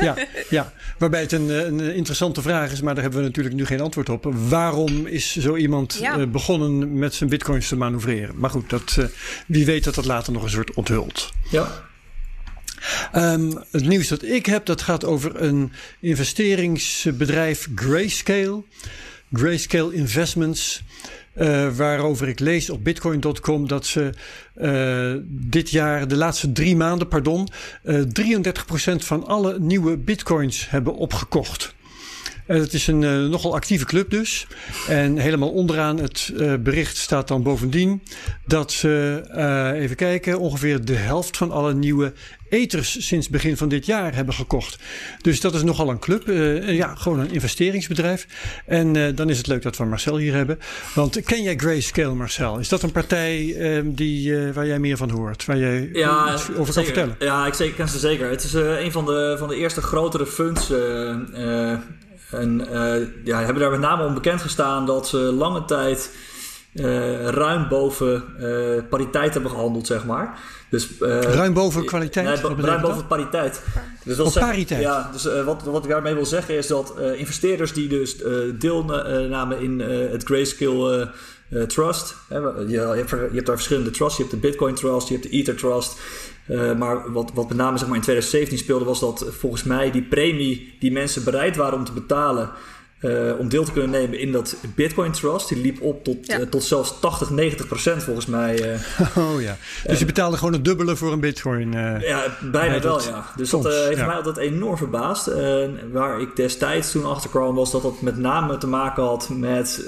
[0.01, 0.15] ja,
[0.49, 3.81] ja, waarbij het een, een, interessante vraag is, maar daar hebben we natuurlijk nu geen
[3.81, 4.33] antwoord op.
[4.49, 6.19] Waarom is zo iemand ja.
[6.19, 8.35] uh, begonnen met zijn bitcoins te manoeuvreren?
[8.39, 9.05] Maar goed, dat, uh,
[9.47, 11.31] wie weet dat dat later nog eens wordt onthuld.
[11.51, 11.69] Ja.
[13.15, 18.63] Um, het nieuws dat ik heb, dat gaat over een investeringsbedrijf Grayscale.
[19.33, 20.83] Grayscale Investments.
[21.37, 24.11] Uh, waarover ik lees op bitcoin.com dat ze
[24.57, 27.49] uh, dit jaar, de laatste drie maanden, pardon,
[27.85, 28.03] uh, 33%
[28.97, 31.75] van alle nieuwe bitcoins hebben opgekocht.
[32.47, 34.47] Uh, het is een nogal actieve club dus.
[34.89, 38.03] En helemaal onderaan het bericht staat dan bovendien
[38.47, 39.23] dat ze,
[39.77, 42.13] even kijken, ongeveer de helft van alle nieuwe
[42.49, 44.79] eters sinds begin van dit jaar hebben gekocht.
[45.21, 46.27] Dus dat is nogal een club.
[46.67, 48.27] ja, gewoon een investeringsbedrijf.
[48.67, 50.59] En dan is het leuk dat we Marcel hier hebben.
[50.95, 52.59] Want ken jij Grayscale, Marcel?
[52.59, 55.45] Is dat een partij die, waar jij meer van hoort?
[55.45, 56.73] Waar jij ja, iets over zeker.
[56.73, 57.17] kan vertellen?
[57.19, 58.31] Ja, ik zeker, ken ze zeker.
[58.31, 60.71] Het is een van de, van de eerste grotere funds
[62.31, 62.67] en
[63.25, 66.11] ja, hebben daar met name om bekend gestaan dat ze lange tijd
[66.81, 70.39] uh, ruim boven uh, pariteit hebben gehandeld, zeg maar.
[70.71, 72.43] Dus, ruim boven kwaliteit?
[72.43, 73.63] Nee, ruim boven pariteit.
[74.05, 74.81] Dus dat pariteit?
[74.81, 78.17] Ja, dus wat, wat ik daarmee wil zeggen is dat investeerders die dus
[78.59, 81.11] deelnamen in het Grayscale
[81.67, 82.17] Trust...
[82.29, 84.17] je, je, hebt, je hebt daar verschillende trusts.
[84.17, 85.99] Je hebt de Bitcoin Trust, je hebt de Ether Trust...
[86.79, 90.03] Maar wat, wat met name zeg maar, in 2017 speelde, was dat volgens mij die
[90.03, 92.51] premie die mensen bereid waren om te betalen.
[93.01, 95.49] Uh, om deel te kunnen nemen in dat Bitcoin Trust.
[95.49, 96.41] Die liep op tot, ja.
[96.41, 98.55] uh, tot zelfs 80, 90 procent volgens mij.
[99.15, 99.57] oh ja.
[99.87, 101.73] Dus je betaalde gewoon het dubbele voor een Bitcoin?
[102.01, 103.27] ja, bijna wel ja.
[103.37, 104.07] Dus soms, dat heeft ja.
[104.07, 105.31] mij altijd enorm verbaasd.
[105.93, 109.85] waar ik destijds toen achter kwam was dat dat met name te maken had met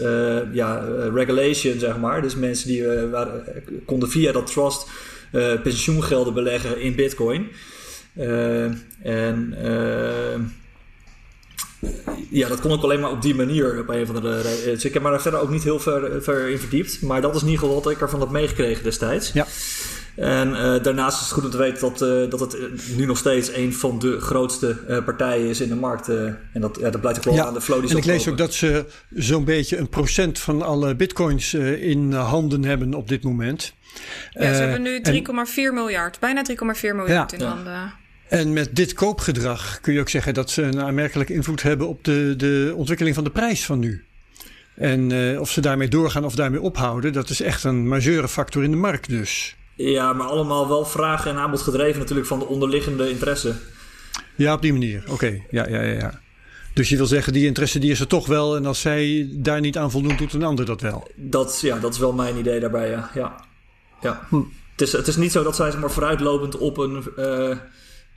[0.52, 2.22] ja, regulation zeg maar.
[2.22, 3.44] Dus mensen die waren,
[3.84, 4.86] konden via dat trust
[5.32, 7.48] uh, pensioengelden beleggen in bitcoin.
[8.16, 8.64] Uh,
[9.02, 10.40] en uh,
[12.30, 14.64] ja, dat kon ik alleen maar op die manier op een of andere reden.
[14.64, 17.02] Dus ik heb me daar verder ook niet heel ver, ver in verdiept.
[17.02, 19.32] Maar dat is in ieder geval wat ik ervan heb meegekregen destijds.
[19.32, 19.46] Ja.
[20.16, 22.56] En uh, daarnaast is het goed om te weten dat, uh, dat het
[22.96, 26.08] nu nog steeds een van de grootste uh, partijen is in de markt.
[26.08, 28.28] en dat, ja, dat blijkt ook wel ja, aan de flow die En ik lees
[28.28, 33.22] ook dat ze zo'n beetje een procent van alle bitcoins in handen hebben op dit
[33.22, 33.74] moment.
[34.30, 37.92] Ja, ze hebben nu 3,4 miljard, bijna 3,4 miljard ja, in handen.
[38.28, 42.04] En met dit koopgedrag kun je ook zeggen dat ze een aanmerkelijke invloed hebben op
[42.04, 44.04] de, de ontwikkeling van de prijs van nu.
[44.74, 48.64] En uh, of ze daarmee doorgaan of daarmee ophouden, dat is echt een majeure factor
[48.64, 49.56] in de markt dus.
[49.74, 53.54] Ja, maar allemaal wel vraag en aanbod gedreven natuurlijk van de onderliggende interesse.
[54.34, 55.04] Ja, op die manier.
[55.08, 56.20] Oké, ja, ja, ja, ja.
[56.74, 58.56] Dus je wil zeggen, die interesse die is er toch wel.
[58.56, 61.10] En als zij daar niet aan voldoen, doet een ander dat wel.
[61.14, 63.10] Dat, ja, dat is wel mijn idee daarbij, ja.
[63.14, 63.44] ja.
[64.00, 64.26] ja.
[64.28, 64.36] Hm.
[64.72, 67.04] Het, is, het is niet zo dat zij zeg maar, vooruitlopend op een...
[67.18, 67.56] Uh,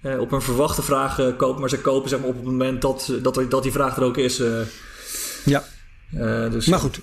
[0.02, 2.82] uh, op een verwachte vraag uh, kopen, maar ze kopen zeg maar, op het moment
[2.82, 4.40] dat, dat, er, dat die vraag er ook is.
[4.40, 4.60] Uh,
[5.46, 5.64] ja.
[6.50, 7.00] dus, maar goed,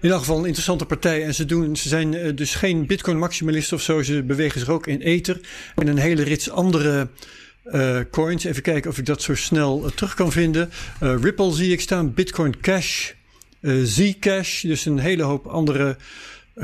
[0.00, 1.24] in elk geval een interessante partij.
[1.24, 4.02] En ze, doen, ze zijn dus geen Bitcoin-maximalisten of zo.
[4.02, 5.40] Ze bewegen zich ook in Ether
[5.74, 7.08] en een hele rits andere
[7.64, 8.44] uh, coins.
[8.44, 10.70] Even kijken of ik dat zo snel uh, terug kan vinden.
[11.00, 13.10] Ripple zie ik staan, Bitcoin Cash,
[13.82, 14.62] Zcash.
[14.62, 15.96] Dus een hele hoop andere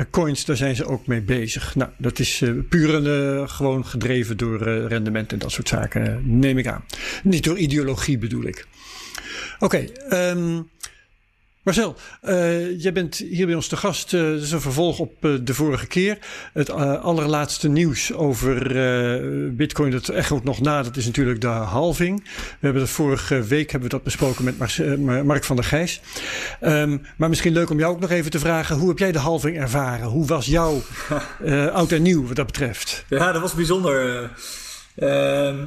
[0.09, 1.75] coins, daar zijn ze ook mee bezig.
[1.75, 6.57] Nou, dat is puur uh, gewoon gedreven door uh, rendement en dat soort zaken, neem
[6.57, 6.83] ik aan.
[7.23, 8.67] Niet door ideologie bedoel ik.
[9.59, 10.69] Oké, okay, um,
[11.69, 14.13] Marcel, uh, jij bent hier bij ons te gast.
[14.13, 16.17] Uh, is een vervolg op uh, de vorige keer.
[16.53, 22.23] Het allerlaatste nieuws over Bitcoin, dat echoot nog na, dat is natuurlijk de halving.
[22.23, 26.01] We hebben dat vorige week hebben we dat besproken met Mar Mark van der Gijs.
[26.61, 29.19] Um, maar misschien leuk om jou ook nog even te vragen: hoe heb jij de
[29.19, 30.07] halving ervaren?
[30.07, 30.81] Hoe was jouw
[31.73, 33.05] oud en nieuw wat dat betreft?
[33.09, 34.29] Ja, dat was bijzonder.
[34.95, 35.65] Ehm,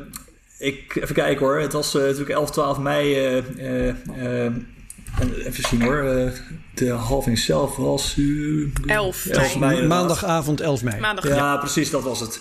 [0.59, 1.61] ik, even kijken hoor.
[1.61, 3.43] Het was natuurlijk 11, 12 mei.
[5.21, 6.05] En even zien hoor.
[6.05, 6.31] Uh,
[6.75, 8.17] de halving zelf was.
[8.17, 9.87] Uh, 11, 11 mei.
[9.87, 11.01] Maandagavond 11 mei.
[11.01, 12.41] Maandag, ja, ja, precies, dat was het.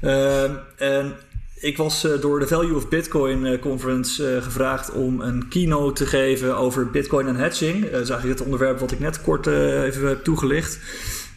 [0.00, 0.42] Uh,
[0.76, 1.12] en
[1.54, 6.90] ik was door de Value of Bitcoin Conference gevraagd om een keynote te geven over
[6.90, 7.90] Bitcoin en hedging.
[7.90, 10.78] dat is eigenlijk het onderwerp wat ik net kort even heb toegelicht.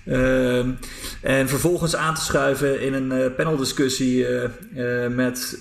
[0.06, 0.72] Ehm,
[1.22, 4.26] en vervolgens aan te schuiven in een paneldiscussie
[5.10, 5.60] met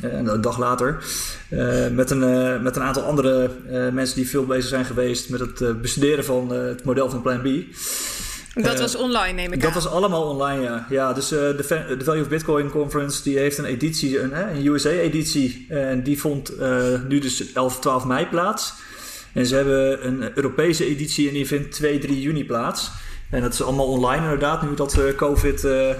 [0.00, 1.04] een dag later.
[1.50, 3.50] Uh, met, een, uh, met een aantal andere
[3.92, 7.46] mensen die veel bezig zijn geweest met het bestuderen van het model van Plan B.
[8.54, 9.74] Dat was online, neem ik dat aan.
[9.74, 10.86] Dat was allemaal online, ja.
[10.90, 11.54] ja dus de,
[11.98, 15.66] de Value of Bitcoin Conference die heeft een editie, een, een USA-editie.
[15.68, 16.52] En die vond
[17.08, 18.74] nu dus 11, 12 mei plaats.
[19.32, 22.90] En ze hebben een Europese editie en die vindt 2, 3 juni plaats.
[23.32, 25.90] En dat is allemaal online inderdaad, nu dat uh, COVID uh,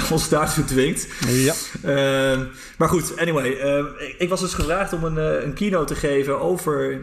[0.12, 1.08] ons daartoe dwingt.
[1.28, 1.54] Ja.
[1.84, 2.40] Uh,
[2.78, 3.48] maar goed, anyway.
[3.98, 7.00] Ik, ik, was dus gevraagd om een, een keynote te geven over,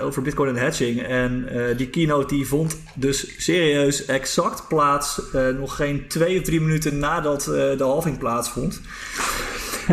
[0.00, 1.02] over Bitcoin en hedging.
[1.02, 5.20] En die keynote die vond dus serieus exact plaats
[5.58, 8.80] nog geen twee of drie minuten nadat de halving plaatsvond.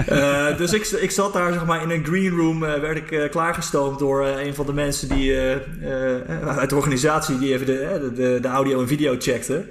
[0.09, 3.11] Uh, dus ik, ik zat daar zeg maar in een green room, uh, werd ik
[3.11, 5.37] uh, klaargestoomd door een van de mensen die
[6.45, 9.65] uit de organisatie die even de, de, de, audio en video checkte.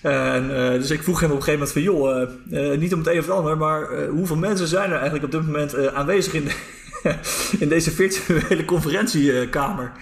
[0.00, 3.18] En, dus ik vroeg hem op een gegeven moment van joh, niet om het een
[3.18, 7.14] of het ander, maar hoeveel mensen zijn er eigenlijk op dit moment aanwezig in, de,
[7.64, 9.92] in deze virtuele conferentiekamer?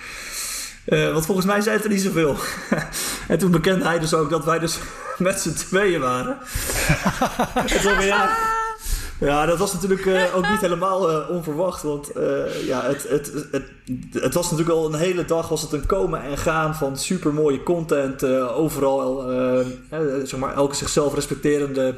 [0.87, 2.37] Uh, want volgens mij zijn het er niet zoveel.
[3.29, 4.79] en toen bekende hij dus ook dat wij dus
[5.19, 6.39] met z'n tweeën waren.
[7.83, 8.37] toen, ja,
[9.21, 11.83] ja, dat was natuurlijk uh, ook niet helemaal uh, onverwacht.
[11.83, 13.65] Want uh, ja, het, het, het,
[14.13, 17.35] het, was natuurlijk al een hele dag was het een komen en gaan van super
[17.35, 18.25] mooie content.
[18.25, 19.25] overal,
[20.25, 21.95] zeg maar, elke zichzelf respecterende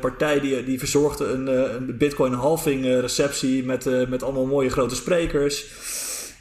[0.00, 5.64] partij die, die verzorgde een, een Bitcoin halving receptie met, met allemaal mooie grote sprekers.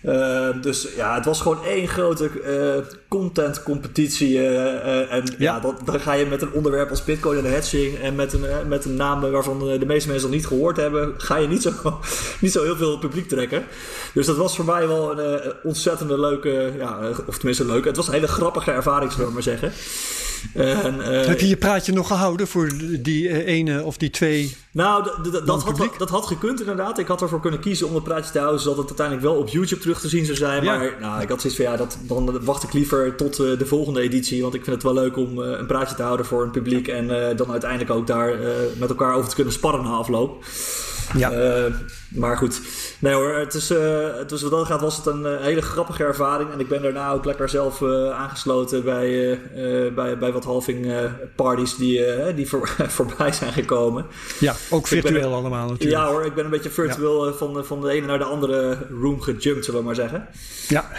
[0.06, 4.38] Uh, dus ja, het was gewoon één grote uh, content competitie.
[4.38, 8.16] Uh, en ja, dat, dan ga je met een onderwerp als Bitcoin en hedging en
[8.16, 11.48] met een, met een naam waarvan de meeste mensen nog niet gehoord hebben, ga je
[11.48, 11.72] niet zo,
[12.42, 13.64] niet zo heel veel publiek trekken.
[14.14, 18.08] Dus dat was voor mij wel een ontzettende leuke, ja, of tenminste leuke, het was
[18.08, 19.72] een hele grappige ervaring, zullen we maar zeggen.
[20.54, 24.56] En, uh, Heb je je praatje nog gehouden voor die uh, ene of die twee?
[24.72, 25.04] Nou,
[25.46, 27.00] dat had, dat had gekund inderdaad.
[27.00, 29.50] Ik had ervoor kunnen kiezen om het praatje te houden, zodat het uiteindelijk wel op
[29.50, 30.64] YouTube terug te zien zou zijn.
[30.64, 30.78] Ja.
[30.78, 33.66] Maar nou, ik had zoiets van ja, dat, dan wacht ik liever tot uh, de
[33.66, 34.42] volgende editie.
[34.42, 36.88] Want ik vind het wel leuk om een praatje te houden voor een publiek.
[36.88, 38.36] En dan uiteindelijk ook daar
[38.78, 40.44] met elkaar over te kunnen sparren na afloop.
[41.18, 41.32] Ja.
[42.16, 42.62] Maar goed,
[43.00, 43.78] nee hoor, het is, uh,
[44.28, 46.52] dus wat dat gaat was het een uh, hele grappige ervaring.
[46.52, 49.40] En ik ben daarna ook lekker zelf aangesloten bij,
[49.96, 50.94] bij, bij wat halving
[51.36, 54.06] parties die, die voor, voorbij zijn gekomen.
[54.40, 56.02] Ja, ook virtueel allemaal natuurlijk.
[56.02, 59.22] Ja hoor, ik ben een beetje virtueel van, van de ene naar de andere room
[59.22, 60.28] gejumpt, zullen we maar zeggen.
[60.68, 60.92] Ja.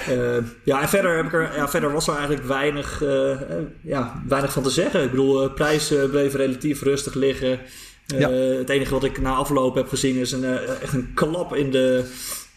[0.62, 3.02] ja, en verder, heb ik er, ja, verder was er eigenlijk weinig,
[3.80, 5.02] ja, weinig van te zeggen.
[5.02, 7.60] Ik bedoel, prijzen bleven relatief rustig liggen.
[8.06, 8.30] Ja.
[8.30, 11.54] Uh, het enige wat ik na afloop heb gezien is een, uh, echt een klap
[11.54, 12.04] in de,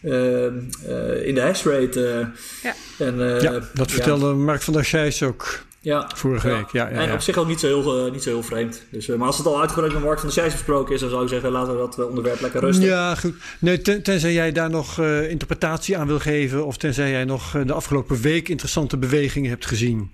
[0.02, 2.30] uh, in de hashrate.
[2.62, 2.74] ja.
[2.98, 4.32] En, ja, dat vertelde ja.
[4.32, 6.56] Mark van der Scheijs ook ja, vorige ja.
[6.56, 6.72] week.
[6.72, 8.82] Ja, ja, en op zich ook niet zo heel, niet zo heel vreemd.
[8.90, 11.22] Dus, maar als het al uitgebreid met Mark van der Scheijs besproken is, dan zou
[11.22, 12.84] ik zeggen, laten we dat onderwerp lekker rusten.
[12.84, 13.34] Ja, goed.
[13.58, 17.72] Nee, ten, tenzij jij daar nog interpretatie aan wil geven, of tenzij jij nog de
[17.72, 20.10] afgelopen week interessante bewegingen hebt gezien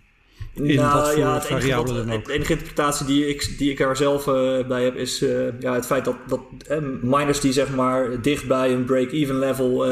[0.63, 3.97] in nou, wat voor ja, het enige, de enige interpretatie die ik, die ik er
[3.97, 6.41] zelf uh, bij heb is uh, ja, het feit dat, dat
[6.71, 9.87] uh, miners die zeg maar dicht bij een break-even level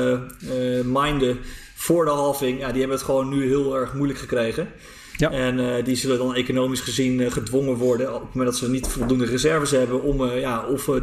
[0.84, 1.38] minden
[1.74, 4.68] voor de halving, ja, die hebben het gewoon nu heel erg moeilijk gekregen.
[5.16, 5.30] Ja.
[5.30, 9.24] En die zullen dan economisch gezien gedwongen worden op het moment dat ze niet voldoende
[9.24, 11.00] reserves hebben om ja, of de,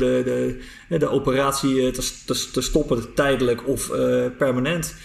[0.90, 3.92] de, de operatie te, te, te stoppen tijdelijk of
[4.38, 4.96] permanent.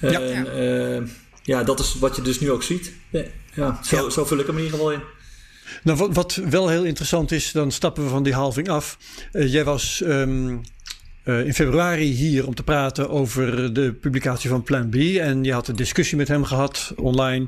[0.00, 0.20] Ja.
[0.20, 1.10] En,
[1.42, 2.92] ja, dat is wat je dus nu ook ziet.
[3.56, 5.02] Ja, zo, zo vul ik hem in ieder geval in.
[5.82, 8.98] Nou, wat, wat, wel heel interessant is, dan stappen we van die halving af.
[9.32, 10.58] Uh, jij was um, uh,
[11.26, 14.94] in februari hier om te praten over de publicatie van Plan B.
[14.94, 17.46] En je had een discussie met hem gehad online.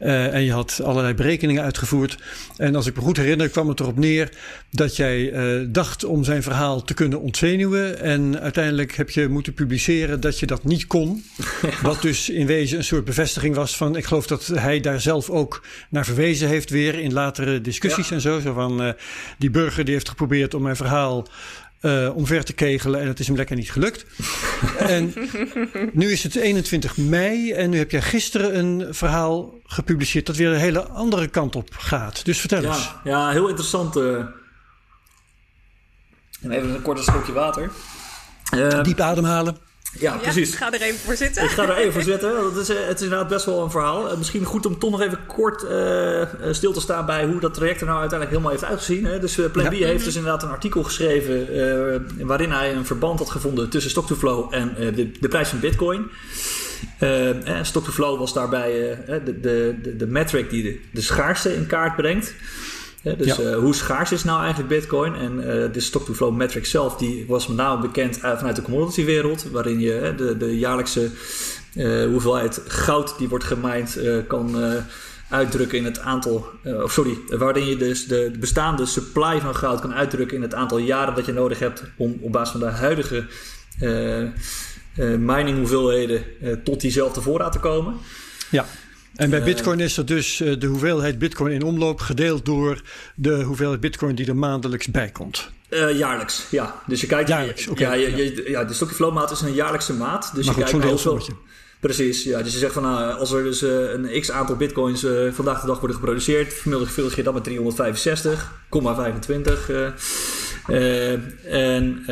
[0.00, 2.18] Uh, en je had allerlei berekeningen uitgevoerd.
[2.56, 4.30] En als ik me goed herinner, kwam het erop neer
[4.70, 8.00] dat jij uh, dacht om zijn verhaal te kunnen ontzenuwen.
[8.00, 11.24] En uiteindelijk heb je moeten publiceren dat je dat niet kon.
[11.82, 13.96] Wat dus in wezen een soort bevestiging was van.
[13.96, 18.14] Ik geloof dat hij daar zelf ook naar verwezen heeft weer in latere discussies ja.
[18.14, 18.40] en zo.
[18.40, 18.94] Zo van
[19.38, 21.28] die burger die heeft geprobeerd om mijn verhaal
[21.80, 24.06] uh, omver te kegelen en het is hem lekker niet gelukt.
[24.78, 25.14] en
[25.92, 30.48] nu is het 21 mei en nu heb jij gisteren een verhaal gepubliceerd dat weer
[30.48, 32.24] een hele andere kant op gaat.
[32.24, 32.94] Dus vertel ja, eens.
[33.04, 33.96] Ja, heel interessant.
[33.96, 34.24] Uh...
[36.40, 37.70] En even een korte slokje water.
[38.54, 39.65] Uh, Diep ademhalen.
[39.92, 40.50] Ja, precies.
[40.50, 41.44] Ik ga er even voor zitten.
[41.44, 42.32] Ik ga er even voor zitten.
[42.32, 44.10] Dat is, het is inderdaad best wel een verhaal.
[44.10, 47.54] Uh, misschien goed om toch nog even kort uh, stil te staan bij hoe dat
[47.54, 49.04] traject er nou uiteindelijk helemaal heeft uitgezien.
[49.04, 49.18] Hè.
[49.18, 49.70] Dus uh, Plan ja.
[49.70, 54.54] B heeft dus inderdaad een artikel geschreven waarin hij een verband had gevonden tussen stock-to-flow
[54.54, 56.10] en de, de prijs van bitcoin.
[57.62, 62.34] stock-to-flow was daarbij de, de, de, de metric die de, de schaarste in kaart brengt
[63.14, 63.42] dus ja.
[63.42, 65.14] uh, hoe schaars is nou eigenlijk Bitcoin?
[65.14, 69.80] En uh, de stock-to-flow metric zelf, die was met name bekend vanuit de commodity-wereld, waarin
[69.80, 71.10] je de, de jaarlijkse
[71.74, 74.56] uh, hoeveelheid goud die wordt gemined kan
[75.30, 76.46] uitdrukken in het aantal,
[76.82, 80.54] of sorry, waarin je dus de, de, bestaande supply van goud kan uitdrukken in het
[80.54, 83.26] aantal jaren dat je nodig hebt om op basis van de huidige
[85.18, 86.24] mining hoeveelheden
[86.64, 87.94] tot diezelfde voorraad te komen.
[88.50, 88.64] Ja.
[89.16, 92.82] En bij Bitcoin is dat dus uh, de hoeveelheid Bitcoin in omloop gedeeld door
[93.14, 95.50] de hoeveelheid Bitcoin die er maandelijks bij komt.
[95.70, 96.82] Uh, jaarlijks, ja.
[96.86, 97.28] Dus je kijkt.
[97.28, 98.64] Jaarlijks, okay, ja, je, je, ja.
[98.64, 100.30] de stocky flow maat is een jaarlijkse maat.
[100.34, 101.36] Dus maar je goed, kijkt hoeveel.
[101.80, 102.42] Precies, ja.
[102.42, 105.60] Dus je zegt van nou, als er dus uh, een x aantal bitcoins uh, vandaag
[105.60, 107.52] de dag worden geproduceerd, vermenigvuldig je dat met 365,25.
[111.44, 112.04] en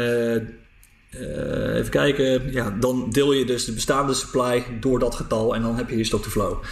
[1.74, 5.76] even kijken, ja, dan deel je dus de bestaande supply door dat getal en dan
[5.76, 6.62] heb je je stock-to-flow.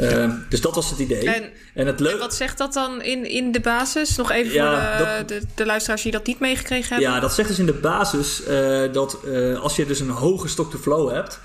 [0.00, 1.30] Uh, dus dat was het idee.
[1.30, 4.16] En, en het en wat zegt dat dan in, in de basis?
[4.16, 7.12] Nog even ja, voor de, dat, de, de, luisteraars die dat niet meegekregen hebben.
[7.12, 9.18] Ja, dat zegt dus in de basis uh, dat
[9.60, 11.40] als je dus een hoge stock-to-flow hebt...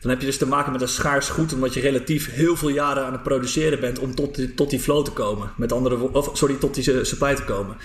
[0.00, 1.52] dan heb je dus te maken met een schaars goed...
[1.52, 3.98] omdat je relatief heel veel jaren aan het produceren bent...
[3.98, 5.50] om tot die, tot die flow te komen.
[5.56, 7.76] Met andere of, sorry, tot die supply te komen.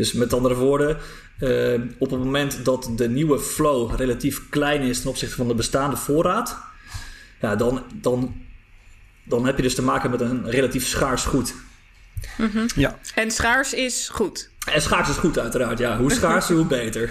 [0.00, 0.96] Dus met andere woorden...
[1.40, 5.00] Uh, op het moment dat de nieuwe flow relatief klein is...
[5.00, 6.56] ten opzichte van de bestaande voorraad...
[7.40, 8.34] Ja, dan, dan
[9.24, 11.54] dan heb je dus te maken met een relatief schaars goed.
[12.36, 12.66] Mm -hmm.
[12.74, 12.98] ja.
[13.14, 14.50] En schaars is goed.
[14.72, 15.78] En schaars is goed, uiteraard.
[15.78, 17.10] Ja, hoe schaarser, hoe beter.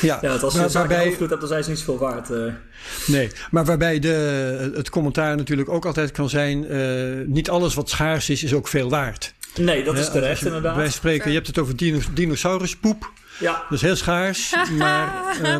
[0.00, 1.14] ja, ja als je waarbij...
[1.18, 2.30] goed hebt, dan zijn ze niet zoveel waard.
[2.30, 2.52] Uh.
[3.06, 6.72] Nee, maar waarbij de, het commentaar natuurlijk ook altijd kan zijn...
[6.72, 9.34] Uh, niet alles wat schaars is, is ook veel waard.
[9.56, 10.76] Nee, dat is terecht, inderdaad.
[10.76, 11.74] Wij spreken, je hebt het over
[12.14, 13.12] dinosauruspoep.
[13.40, 13.52] Ja.
[13.52, 15.12] Dat is heel schaars, maar...
[15.42, 15.56] Uh,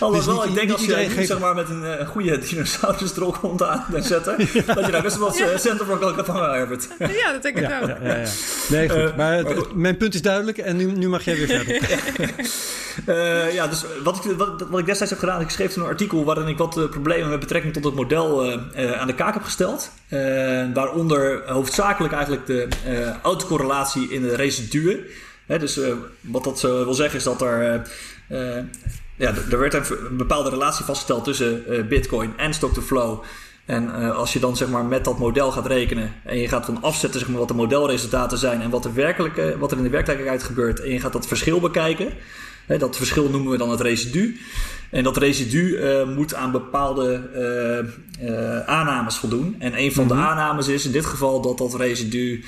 [0.00, 3.84] Alhoewel, ik denk als je nu zeg maar, met een uh, goede dinosaurus rond aan
[3.96, 4.36] zetten,
[4.74, 6.88] dat je daar best wel wat uh, centen voor kan vangen, Herbert.
[6.98, 7.88] ja, dat denk ik ja, ook.
[7.88, 8.28] Ja, ja,
[8.68, 9.16] Nee, goed.
[9.16, 9.74] maar, maar goed.
[9.74, 11.80] mijn punt is duidelijk en nu, nu mag jij weer verder.
[13.06, 16.24] Uh, ja, dus wat ik, wat, wat, ik destijds heb gedaan, ik schreef een artikel
[16.24, 19.90] waarin ik wat problemen met betrekking tot het model uh, aan de kaak heb gesteld.
[20.74, 22.68] waaronder hoofdzakelijk eigenlijk de
[23.22, 25.04] autocorrelatie in de residuen.
[25.48, 25.80] Hè, dus
[26.20, 27.82] wat dat wil zeggen is dat er
[29.16, 33.22] ja, er werd een bepaalde relatie vastgesteld tussen Bitcoin en stock-to-flow.
[33.64, 36.82] En als je dan zeg maar met dat model gaat rekenen en je gaat van
[36.82, 39.90] afzetten zeg maar, wat de modelresultaten zijn en wat, de werkelijke, wat er in de
[39.90, 42.12] werkelijkheid gebeurt en je gaat dat verschil bekijken,
[42.78, 44.40] dat verschil noemen we dan het residu.
[44.90, 47.22] En dat residu uh, moet aan bepaalde
[48.20, 49.56] uh, uh, aannames voldoen.
[49.58, 50.18] En een van mm -hmm.
[50.18, 50.32] de mhm.
[50.32, 52.44] aannames is in dit geval dat dat residu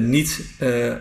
[0.00, 0.40] niet,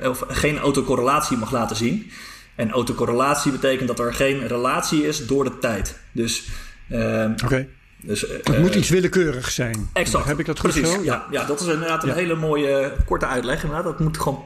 [0.04, 2.12] of geen autocorrelatie mag laten zien.
[2.56, 5.98] En autocorrelatie betekent dat er geen relatie is door de tijd.
[6.12, 6.48] Dus.
[6.90, 7.36] Oké.
[7.44, 7.70] Okay.
[8.04, 9.90] Dus, het moet iets willekeurig zijn.
[9.94, 10.26] Exact.
[10.26, 12.16] Heb ik dat goed Precies, Ja, ja, dat is inderdaad een ja.
[12.16, 13.64] hele mooie korte uitleg.
[13.64, 13.84] Inderdaad.
[13.86, 14.44] Dat moet gewoon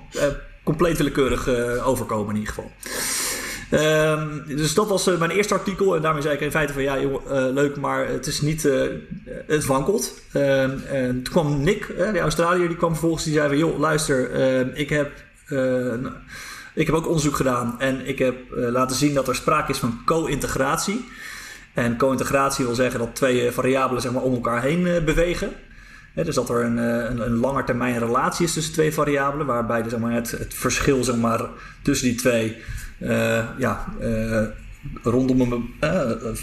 [0.63, 1.47] compleet willekeurig
[1.83, 2.71] overkomen in ieder geval.
[3.71, 5.95] Um, dus dat was uh, mijn eerste artikel.
[5.95, 8.69] En daarmee zei ik in feite van ja, uh, leuk, maar het is niet.
[9.47, 10.21] het wankelt.
[10.31, 13.23] Ehm, en toen kwam Nick, de Australiër, die kwam vervolgens.
[13.23, 15.11] Die zei van joh, luister, ehm, ik heb.
[16.73, 20.01] ik heb ook onderzoek gedaan en ik heb laten zien dat er sprake is van
[20.05, 21.05] co-integratie.
[21.73, 25.51] En co-integratie wil zeggen dat twee variabelen zeg maar, om elkaar heen bewegen
[26.23, 29.83] dus dat er een, eh, een, een langer termijn relatie is tussen twee variabelen, waarbij
[29.83, 31.41] de, zeg maar, het, het verschil zeg maar,
[31.81, 32.57] tussen die twee
[32.99, 34.41] uh, ja, uh,
[35.03, 35.73] rondom een.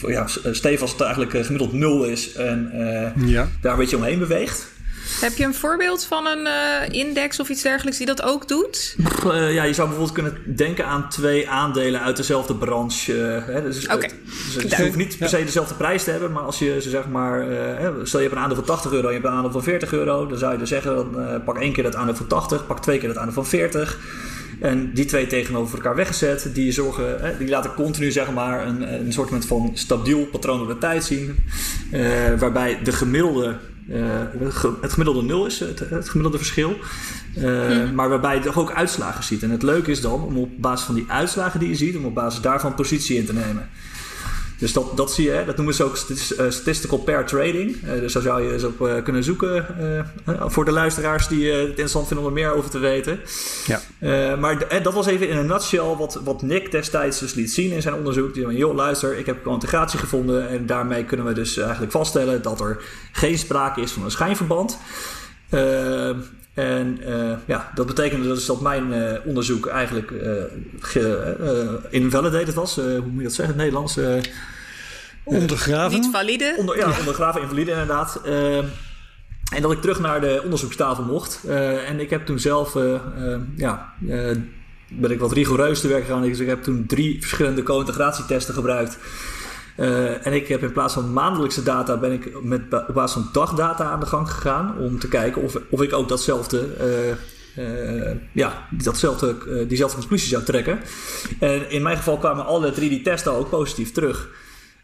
[0.06, 2.70] ja, Steve als het eigenlijk gemiddeld nul is en
[3.16, 3.48] ja.
[3.60, 4.71] daar een beetje omheen beweegt.
[5.20, 8.96] Heb je een voorbeeld van een uh, index of iets dergelijks die dat ook doet?
[9.26, 13.12] Uh, ja, je zou bijvoorbeeld kunnen denken aan twee aandelen uit dezelfde branche.
[13.12, 14.10] Uh, hè, dus, okay.
[14.54, 17.08] dus, dus je hoeft niet per se dezelfde prijs te hebben, maar als je zeg
[17.08, 17.46] maar,
[18.02, 19.92] stel je hebt een aandeel van 80 euro en je hebt een aandeel van 40
[19.92, 22.80] euro, dan zou je dus zeggen, dan, pak één keer dat aandeel van 80, pak
[22.80, 23.98] twee keer dat aandeel van 40.
[24.60, 29.12] En die twee tegenover elkaar weggezet, die, zorgen, die laten continu zeg maar, een, een
[29.12, 31.36] soort van stabiel patroon op de tijd zien.
[32.38, 33.56] waarbij de gemiddelde
[34.80, 36.76] het gemiddelde nul is, het, het gemiddelde verschil.
[37.38, 37.94] Uh, hmm.
[37.94, 39.42] Maar waarbij je toch ook uitslagen ziet.
[39.42, 42.04] En het leuke is dan om op basis van die uitslagen die je ziet, om
[42.04, 43.68] op basis daarvan positie in te nemen.
[44.62, 47.76] Dus dat, dat zie je, dat noemen ze ook eh, statistical pair trading.
[47.84, 49.66] Uh, dus daar zou je eens op uh, kunnen zoeken
[50.26, 53.20] voor de luisteraars die het interessant vinden om er meer over te weten.
[53.66, 54.36] Ja.
[54.36, 57.82] maar dat was even in een nutshell wat, wat Nick destijds dus liet zien in
[57.82, 58.34] zijn onderzoek.
[58.34, 62.42] Die zei, joh luister, ik heb integratie gevonden en daarmee kunnen we dus eigenlijk vaststellen
[62.42, 64.78] dat er geen sprake is van een schijnverband.
[66.54, 72.74] En uh, ja, dat betekende dus dat mijn uh, onderzoek eigenlijk uh, invalidated was.
[72.74, 73.98] hoe moet je dat zeggen in het Nederlands?
[75.24, 76.00] ondergraven?
[76.00, 76.54] Niet valide?
[76.58, 78.20] Onder, ja, ondergraven, invalide inderdaad.
[79.52, 81.44] en dat ik terug naar de onderzoekstafel mocht.
[81.86, 82.76] en ik heb toen zelf,
[83.56, 83.92] ja,
[84.88, 86.22] ben ik wat rigoureus te werk gegaan.
[86.22, 88.98] Dus ik heb toen drie verschillende co-integratietesten gebruikt.
[89.76, 93.28] Uh, en ik heb in plaats van maandelijkse data ben ik met, op basis van
[93.32, 96.66] dagdata aan de gang gegaan om te kijken of, of ik ook datzelfde,
[97.56, 99.36] uh, uh, ja, datzelfde,
[99.66, 100.80] diezelfde conclusie zou trekken.
[101.40, 104.28] En in mijn geval kwamen alle drie die testen ook positief terug.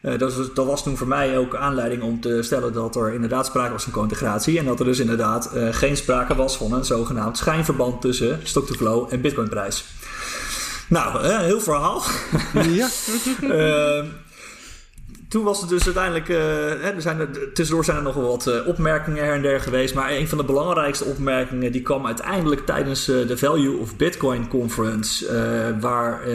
[0.01, 3.47] Dat was, dat, was, toen voor mij ook aanleiding om te stellen dat er inderdaad
[3.47, 4.59] sprake was van co-integratie.
[4.59, 9.21] En dat er dus inderdaad geen sprake was van een zogenaamd schijnverband tussen stock-to-flow en
[9.21, 9.85] bitcoinprijs.
[10.89, 12.03] Nou, heel verhaal.
[12.53, 12.89] Ja.
[15.29, 16.29] toen was het dus uiteindelijk.
[16.29, 19.61] Uh, er zijn er, tussendoor zijn er nog wel wat uh, opmerkingen her en der
[19.61, 19.95] geweest.
[19.95, 24.49] Maar een van de belangrijkste opmerkingen die kwam uiteindelijk tijdens uh, de Value of Bitcoin
[24.49, 25.27] Conference.
[25.81, 26.27] waar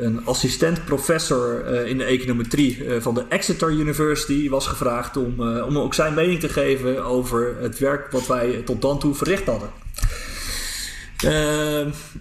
[0.00, 5.94] een assistent professor in de econometrie van de Exeter University was gevraagd om, om ook
[5.94, 9.68] zijn mening te geven over het werk wat wij tot dan toe verricht hadden.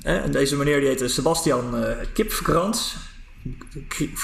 [0.04, 1.76] en deze meneer die heette Sebastian
[2.14, 2.96] Kipfkrans.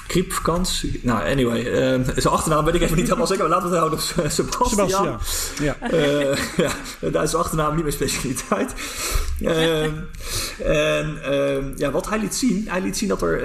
[0.08, 0.86] Kriepkans.
[1.02, 1.60] Nou, anyway.
[1.60, 3.50] Uh, zijn achternaam weet ik even niet helemaal zeker.
[3.50, 4.70] Maar laten we het houden op Sebastian.
[4.70, 5.20] Sebastian.
[5.60, 5.92] Ja.
[5.94, 6.72] Uh, ja,
[7.10, 8.74] Duitse achternaam, niet mijn specialiteit.
[9.42, 12.66] Uh, en uh, ja, wat hij liet zien.
[12.70, 13.42] Hij liet zien dat er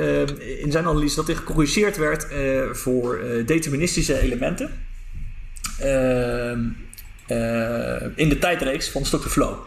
[0.60, 2.26] in zijn analyse dat er gecorrigeerd werd
[2.72, 4.70] voor deterministische elementen.
[8.16, 9.58] in de tijdreeks van Stock to Flow.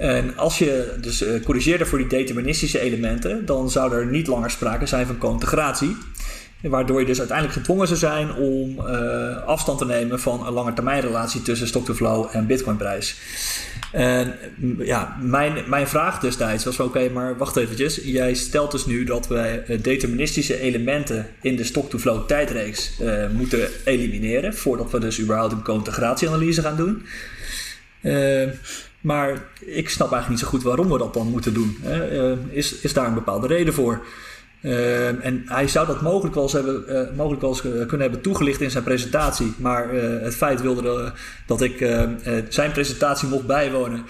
[0.00, 4.50] En als je dus uh, corrigeerde voor die deterministische elementen, dan zou er niet langer
[4.50, 5.96] sprake zijn van cointegratie.
[6.62, 10.72] Waardoor je dus uiteindelijk gedwongen zou zijn om uh, afstand te nemen van een lange
[10.72, 13.16] termijn relatie tussen stock-to-flow en bitcoinprijs.
[13.92, 14.34] En
[14.78, 18.00] ja, mijn, mijn vraag destijds was: oké, maar wacht eventjes.
[18.04, 22.92] Jij stelt dus nu dat wij eh, deterministische elementen in de stock-to-flow tijdreeks
[23.32, 24.54] moeten elimineren.
[24.54, 27.02] Voordat we dus überhaupt een co-integratieanalyse gaan doen.
[28.02, 28.48] Uh,
[29.00, 31.78] maar ik snap eigenlijk niet zo goed waarom we dat dan moeten doen.
[31.84, 34.06] Uh, is, is daar een bepaalde reden voor?
[34.62, 38.20] Uh, en hij zou dat mogelijk wel eens, hebben, uh, mogelijk wel eens kunnen hebben
[38.20, 39.54] toegelicht in zijn presentatie.
[39.58, 39.88] Maar
[40.22, 41.12] het feit wilde
[41.46, 41.78] dat ik
[42.48, 44.04] zijn presentatie mocht bijwonen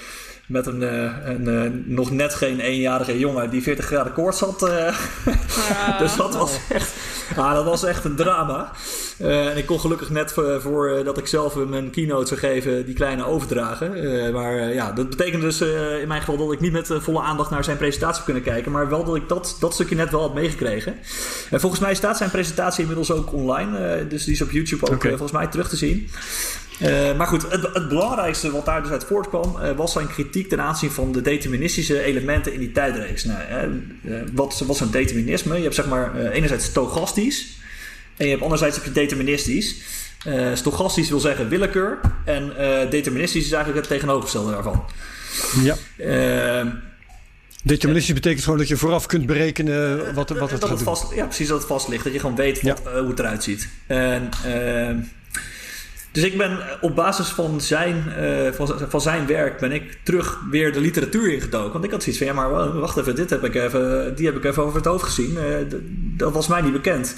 [0.46, 0.82] met een,
[1.30, 4.62] een, nog net geen eenjarige jongen die 40 graden koorts had.
[4.62, 5.98] Ah.
[6.00, 6.94] dus dat was echt,
[7.36, 8.72] ah, dat was echt een drama.
[9.20, 12.40] Uh, en ik kon gelukkig net voor, voor uh, dat ik zelf mijn keynote zou
[12.40, 14.04] geven, die kleine overdragen.
[14.04, 15.60] Uh, maar ja, dat betekent dus
[16.00, 18.72] in mijn geval dat ik niet met volle aandacht naar zijn presentatie heb kunnen kijken.
[18.72, 20.94] Maar wel dat ik dat, dat stukje net wel had meegekregen.
[21.50, 24.06] En volgens mij staat zijn presentatie inmiddels ook online.
[24.06, 26.08] dus die is op YouTube ook volgens mij terug te zien.
[26.82, 30.48] Uh, maar goed, het, het, belangrijkste wat daar dus uit voortkwam, uh, was zijn kritiek
[30.48, 33.24] ten aanzien van de deterministische elementen in die tijdreeks.
[33.24, 33.40] Nou,
[34.02, 35.56] uh, wat was een determinisme?
[35.56, 37.58] Je hebt zeg maar enerzijds stochastisch,
[38.20, 39.74] en je hebt anderzijds heb je deterministisch.
[40.26, 42.00] Uh, stochastisch wil zeggen willekeur.
[42.24, 44.84] En uh, deterministisch is eigenlijk het tegenovergestelde daarvan.
[45.62, 45.76] Ja.
[45.98, 46.72] Uh,
[47.62, 51.14] Deterministisch betekent gewoon dat je vooraf kunt berekenen wat, wat het dat gaat het vast,
[51.14, 52.04] Ja, precies dat het vast ligt.
[52.04, 53.00] Dat je gewoon weet wat, ja.
[53.00, 53.68] hoe het eruit ziet.
[53.86, 54.30] En,
[56.12, 58.04] dus ik ben op basis van zijn,
[58.54, 61.72] van, van, zijn werk ben ik terug weer de literatuur ingedoken.
[61.72, 64.36] Want ik had zoiets van, ja maar wacht even, dit heb ik even, die heb
[64.36, 65.38] ik even over het hoofd gezien.
[66.16, 67.16] dat was mij niet bekend.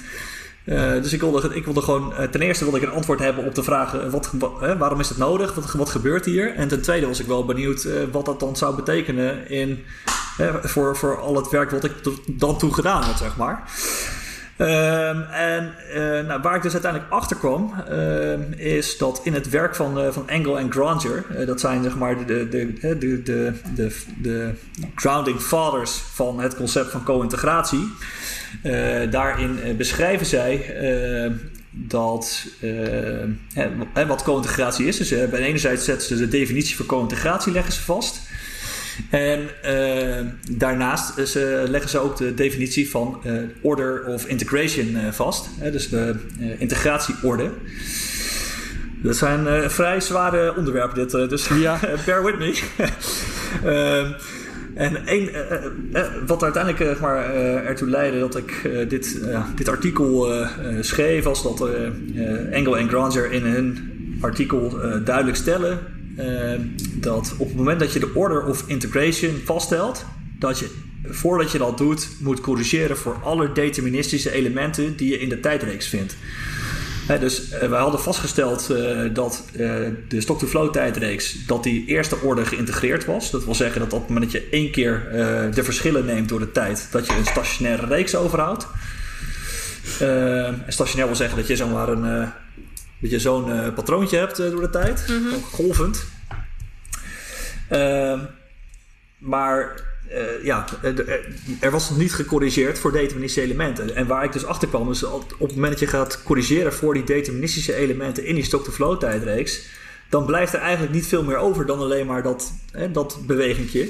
[0.65, 3.55] Uh, dus ik wilde, ik gewoon, uh, ten eerste wilde ik een antwoord hebben op
[3.55, 4.31] de vraag: uh, wat,
[4.77, 5.53] waarom is het nodig?
[5.53, 6.55] Wat, wat, gebeurt hier?
[6.55, 9.83] En ten tweede was ik wel benieuwd wat dat dan zou betekenen in,
[10.63, 11.93] voor, voor al het werk wat ik
[12.27, 13.63] dan toe gedaan had, zeg maar.
[14.57, 15.73] Ehm, en
[16.27, 20.29] nou, waar ik dus uiteindelijk achter kwam, ehm, is dat in het werk van, van
[20.29, 23.91] Engel en Granger, dat zijn zeg maar de, de, de, de, de,
[24.21, 24.53] de
[24.95, 27.91] grounding fathers van het concept van co-integratie.
[28.63, 30.81] Uh, daarin uh, beschrijven zij
[31.25, 31.31] uh,
[31.71, 32.47] dat
[33.93, 34.97] hè, wat co-integratie is.
[34.97, 38.21] Dus bij enerzijds zetten ze de definitie van co-integratie leggen ze vast.
[39.09, 39.49] En
[40.51, 43.21] daarnaast ze, leggen ze ook de definitie van
[43.61, 45.49] order of integration vast.
[45.71, 46.15] dus de
[46.57, 47.51] integratieorde.
[49.01, 51.79] Dat zijn vrij zware onderwerpen dit, dus ja.
[52.05, 52.61] bear with me.
[54.75, 55.41] En een, uh,
[55.93, 59.21] uh, wat uiteindelijk maar, ertoe leidde dat ik dit,
[59.55, 60.35] dit artikel
[60.81, 61.69] schreef, was dat
[62.51, 65.79] Engel en Granger in hun artikel duidelijk stellen
[66.93, 70.05] dat op het moment dat je de order of integration vaststelt,
[70.39, 70.69] dat je
[71.03, 75.87] voordat je dat doet, moet corrigeren voor alle deterministische elementen die je in de tijdreeks
[75.87, 76.15] vindt
[77.07, 82.45] dus uh, we hadden vastgesteld uh, dat uh, de stock-to-flow tijdreeks dat die eerste orde
[82.45, 83.31] geïntegreerd was.
[83.31, 85.07] Dat wil zeggen dat op het moment dat je één keer
[85.53, 88.67] de verschillen neemt door de tijd, dat je een stationaire reeks overhoudt.
[90.67, 92.31] stationair wil zeggen dat je zomaar een
[93.01, 95.43] dat je zo'n patroontje hebt door de tijd, mm -hmm.
[95.43, 96.05] golvend.
[99.17, 100.65] maar uh, ja,
[101.59, 103.95] er was nog niet gecorrigeerd voor deterministische elementen.
[103.95, 106.93] En waar ik dus achter kwam, is op het moment dat je gaat corrigeren voor
[106.93, 109.61] die deterministische elementen in die stock-to-flow tijdreeks,
[110.09, 113.89] dan blijft er eigenlijk niet veel meer over dan alleen maar dat, hè, dat bewegingje.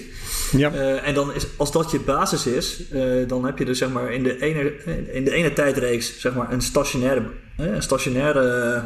[0.51, 0.73] Ja.
[0.73, 3.89] Uh, en dan is, als dat je basis is, uh, dan heb je dus zeg
[3.89, 4.73] maar in de ene,
[5.11, 7.23] in de ene tijdreeks zeg maar een stationaire,
[7.57, 8.83] een stationaire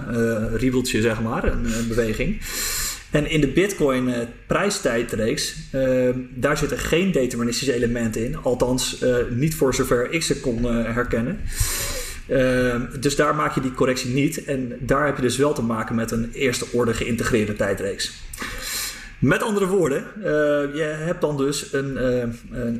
[0.56, 2.42] riebeltje, zeg maar, een, een beweging.
[3.12, 4.16] En in de Bitcoin uh,
[4.48, 8.38] prijstijdreeks, uh, daar zitten geen deterministische elementen in.
[8.38, 11.40] Althans, uh, niet voor zover ik ze kon herkennen.
[13.00, 14.44] Dus daar maak je die correctie niet.
[14.44, 18.12] En daar heb je dus wel te maken met een eerste orde geïntegreerde tijdreeks.
[19.20, 20.04] Met andere woorden,
[20.74, 22.24] je hebt dan dus een, uh,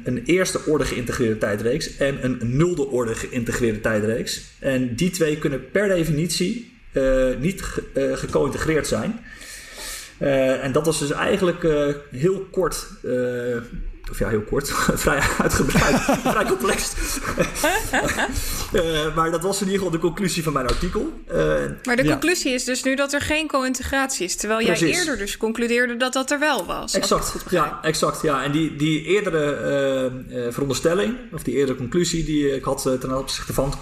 [0.04, 4.42] een, eerste orde geïntegreerde tijdreeks en een nulde orde geïntegreerde tijdreeks.
[4.60, 6.74] En die twee kunnen per definitie
[7.40, 9.20] niet ge geco-integreerd zijn.
[10.20, 11.68] En dat was dus eigenlijk
[12.12, 12.88] heel kort
[14.10, 15.96] of ja, heel kort, vrij uitgebreid,
[16.34, 16.94] vrij complex.
[18.74, 21.14] uh, maar dat was in ieder geval de conclusie van mijn artikel.
[21.32, 21.36] Uh,
[21.84, 24.36] maar de conclusie is dus nu dat er geen co-integratie is.
[24.36, 26.94] Terwijl jij eerder dus concludeerde dat dat er wel was.
[26.94, 28.22] Exact, ja, exact.
[28.22, 28.44] Ja.
[28.44, 33.54] En die, die eerdere uh, veronderstelling, of die eerdere conclusie die ik had ten opzichte
[33.54, 33.74] van,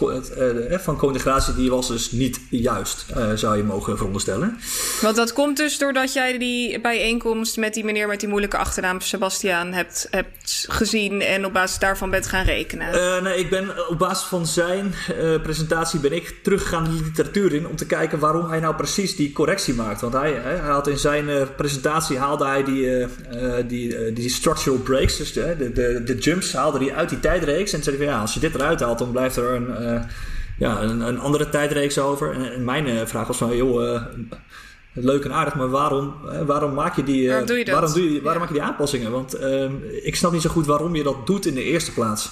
[0.70, 3.06] van co-integratie, die was dus niet juist,
[3.36, 4.60] zou je mogen veronderstellen.
[5.02, 9.02] Want dat komt dus doordat jij die bijeenkomst met die meneer met die moeilijke achternaam,
[9.02, 12.96] Sebastiaan, hebt hebt gezien en op basis daarvan bent gaan rekenen?
[12.96, 17.54] Uh, nee, ik ben op basis van zijn uh, presentatie ben ik teruggegaan de literatuur
[17.54, 20.02] in om te kijken waarom hij nou precies die correctie maakt.
[20.02, 23.08] Want hij, hij had in zijn uh, presentatie haalde hij die,
[23.68, 27.74] die, die structural breaks, dus de, de, de, jumps haalde hij uit die tijdreeks.
[27.74, 29.68] En zei hij van ja, als je dit eruit haalt, dan blijft er een,
[30.58, 32.32] ja, een, een, andere tijdreeks over.
[32.32, 34.06] En, en mijn vraag was van joh
[34.96, 36.14] leuk en aardig, maar waarom,
[36.46, 39.12] waarom maak je die, waarom doe je, waarom doe je, waarom maak je die aanpassingen?
[39.12, 39.72] Want uh,
[40.04, 42.30] ik snap niet zo goed waarom je dat doet in de eerste plaats.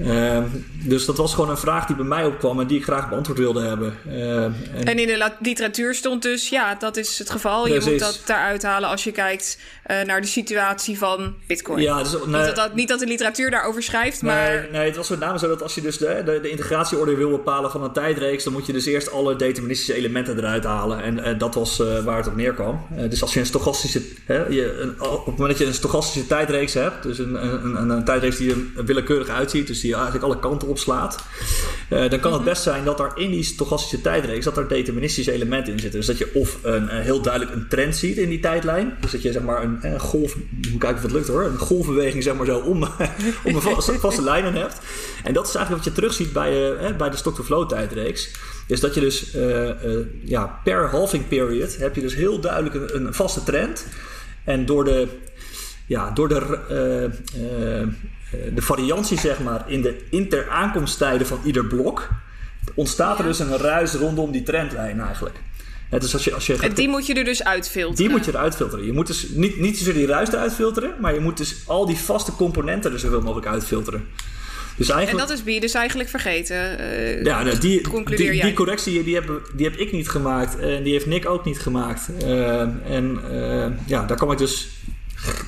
[0.00, 0.38] Uh,
[0.84, 3.38] dus dat was gewoon een vraag die bij mij opkwam en die ik graag beantwoord
[3.38, 3.98] wilde hebben.
[4.06, 7.62] Uh, en, en, in de literatuur stond dus, ja, dat is het geval.
[7.62, 7.84] Precies.
[7.84, 9.58] Je moet dat daaruit halen als je kijkt
[9.90, 11.82] uh, naar de situatie van Bitcoin.
[11.82, 14.68] Ja, dus, nee, niet, dat, dat, niet, dat, de literatuur daarover schrijft, nee, maar.
[14.72, 17.30] Nee, het was met name zo dat als je dus de, de, de integratieorde wil
[17.30, 21.02] bepalen van een tijdreeks, dan moet je dus eerst alle deterministische elementen eruit halen.
[21.02, 22.86] En uh, dat was uh, waar het op neerkwam.
[23.08, 24.02] dus als je een stochastische.
[24.24, 27.76] Hè, je, een, op het moment dat je een stochastische tijdreeks hebt, dus een, een,
[27.76, 31.18] een, een tijdreeks die er willekeurig uitziet, dus die eigenlijk alle kanten opslaat,
[31.88, 32.50] dan kan het mhm.
[32.50, 35.98] best zijn dat er in die stochastische tijdreeks dat er deterministische elementen in zitten.
[35.98, 39.22] Dus dat je of een, heel duidelijk een trend ziet in die tijdlijn, dus dat
[39.22, 40.36] je zeg maar een een, golf,
[40.70, 42.82] moet kijken of het lukt hoor, een golfbeweging zeg maar zo om,
[43.44, 44.80] om een vaste, vaste lijnen hebt.
[45.24, 48.30] En dat is eigenlijk wat je terugziet bij, uh, bij de stock-to-flow tijdreeks.
[48.66, 52.74] Is dat je dus uh, uh, ja, per halving period heb je dus heel duidelijk
[52.74, 53.86] een, een vaste trend.
[54.44, 55.08] En door de,
[55.86, 57.10] ja, door de,
[58.54, 62.08] de variantie zeg maar in de interaankomsttijden van ieder blok
[62.74, 65.36] ontstaat er dus een ruis rondom die trendlijn eigenlijk.
[65.90, 67.96] Dus als je, als je en die moet je er dus uitfilteren?
[67.96, 68.86] Die moet je eruit filteren.
[68.86, 71.86] Je moet dus niet, niet zozeer die ruis eruit filteren, maar je moet dus al
[71.86, 74.04] die vaste componenten er zoveel mogelijk uitfilteren.
[74.76, 76.80] Dus eigenlijk, en dat is wie dus eigenlijk vergeten.
[76.80, 80.82] Uh, ja, nou, die, die, die, correctie die heb, die heb ik niet gemaakt en
[80.82, 82.08] die heeft Nick ook niet gemaakt.
[82.22, 82.60] Uh,
[82.90, 84.68] en uh, ja, daar kwam ik dus,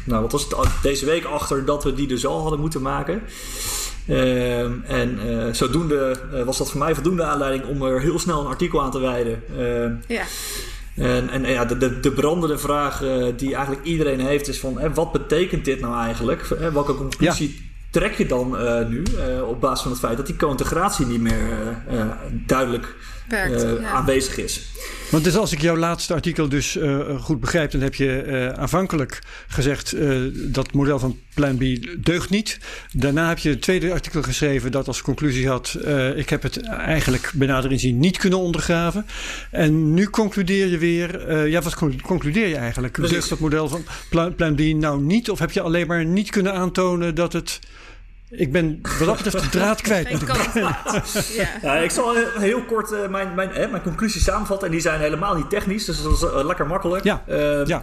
[0.04, 3.22] nou wat was het, deze week achter dat we die dus al hadden moeten maken.
[4.08, 8.40] Ehm, en uh, zodoende uh, was dat voor mij voldoende aanleiding om er heel snel
[8.40, 9.42] een artikel aan te wijden.
[9.58, 10.22] Ehm, ja.
[10.94, 14.78] En, en ja, de, de, de brandende vraag uh, die eigenlijk iedereen heeft is van...
[14.78, 16.42] Hè, wat betekent dit nou eigenlijk?
[16.72, 18.56] welke conclusie trek je dan
[18.88, 19.02] nu
[19.48, 21.82] op basis van het feit dat die co-integratie niet meer
[22.46, 22.94] duidelijk
[23.28, 24.66] Werkt, aanwezig is?
[25.10, 28.48] Want dus als ik jouw laatste artikel dus uh, goed begrijp, dan heb je uh,
[28.48, 29.18] aanvankelijk
[29.48, 31.62] gezegd uh, dat model van Plan B
[32.04, 32.58] deugt niet.
[32.92, 35.78] Daarna heb je het tweede artikel geschreven dat als conclusie had:
[36.16, 39.06] ik heb het eigenlijk benadering zien niet kunnen ondergraven.
[39.50, 42.92] En nu concludeer je weer, ja, wat concludeer je eigenlijk?
[42.92, 43.12] Precies.
[43.12, 45.30] Deugt dat model van Plan, Plan B nou niet?
[45.30, 47.58] Of heb je alleen maar niet kunnen aantonen dat het
[48.30, 50.10] ik ben wat dat betreft de draad kwijt.
[50.10, 50.78] Ik, ja.
[51.62, 51.76] ja.
[51.76, 54.66] ik zal heel kort uh, mijn, mijn, hè, mijn conclusies samenvatten.
[54.66, 57.04] En die zijn helemaal niet technisch, dus dat is uh, lekker makkelijk.
[57.04, 57.22] Ja.
[57.28, 57.82] Uh, ja.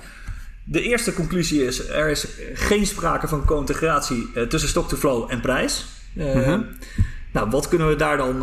[0.63, 5.85] De eerste conclusie is: er is geen sprake van co-integratie tussen stock-to-flow en prijs.
[6.13, 6.59] -huh.
[7.31, 8.39] Nou, wat kunnen we daar dan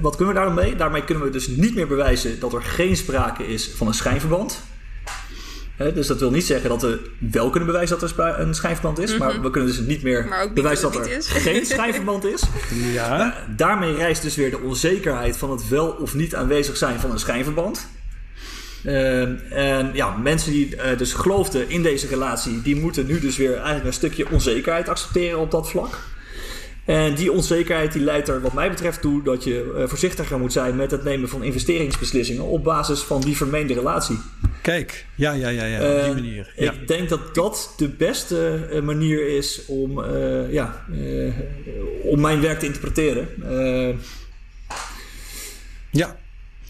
[0.00, 0.76] wat kunnen we daar dan mee?
[0.76, 4.62] Daarmee kunnen we dus niet meer bewijzen dat er geen sprake is van een schijnverband
[5.76, 9.18] dus dat wil niet zeggen dat we wel kunnen bewijzen dat er een schijnverband is.
[9.18, 9.42] Maar mhm.
[9.42, 12.42] we kunnen dus niet meer bewijzen dat, er geen schijnverband is.
[12.92, 13.16] Ja.
[13.16, 17.10] Nou, daarmee rijst dus weer de onzekerheid van het wel of niet aanwezig zijn van
[17.10, 17.88] een schijnverband.
[18.84, 19.22] Uh,
[19.52, 23.54] en ja, mensen die uh, dus geloofden in deze relatie, die moeten nu dus weer
[23.54, 25.98] eigenlijk een stukje onzekerheid accepteren op dat vlak.
[26.86, 30.52] En die onzekerheid die leidt er wat mij betreft toe dat je uh, voorzichtiger moet
[30.52, 34.18] zijn met het nemen van investeringsbeslissingen op basis van die vermeende relatie.
[34.62, 36.52] Kijk, ja, ja, ja, ja op die manier.
[36.56, 36.72] Ja.
[36.72, 40.84] Ik denk dat dat de beste uh, manier is om, uh, ja,
[42.02, 43.28] om mijn werk te interpreteren.
[45.90, 46.16] ja.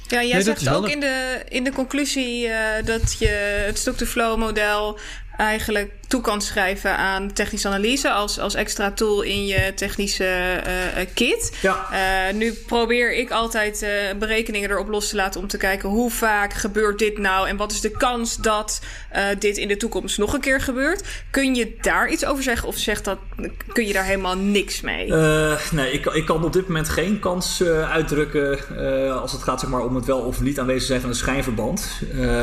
[0.08, 2.48] Ja, jij nee, zegt ook in de, in de conclusie
[2.84, 4.98] dat je het stock-to-flow model
[5.36, 10.62] eigenlijk toe kan schrijven aan technische analyse als, als extra tool in je technische
[11.14, 11.56] kit.
[11.62, 11.86] Ja.
[12.34, 13.86] nu probeer ik altijd
[14.18, 17.72] berekeningen erop los te laten om te kijken hoe vaak gebeurt dit nou en wat
[17.72, 18.80] is de kans dat
[19.38, 21.02] dit in de toekomst nog een keer gebeurt.
[21.30, 23.18] Kun je daar iets over zeggen of zegt dat,
[23.72, 25.12] kun je daar helemaal niks mee?
[25.70, 28.58] nee, ik, ik kan op dit moment geen kans uitdrukken
[29.20, 32.00] als het gaat zeg maar, om het wel of niet aanwezig zijn van een schijnverband.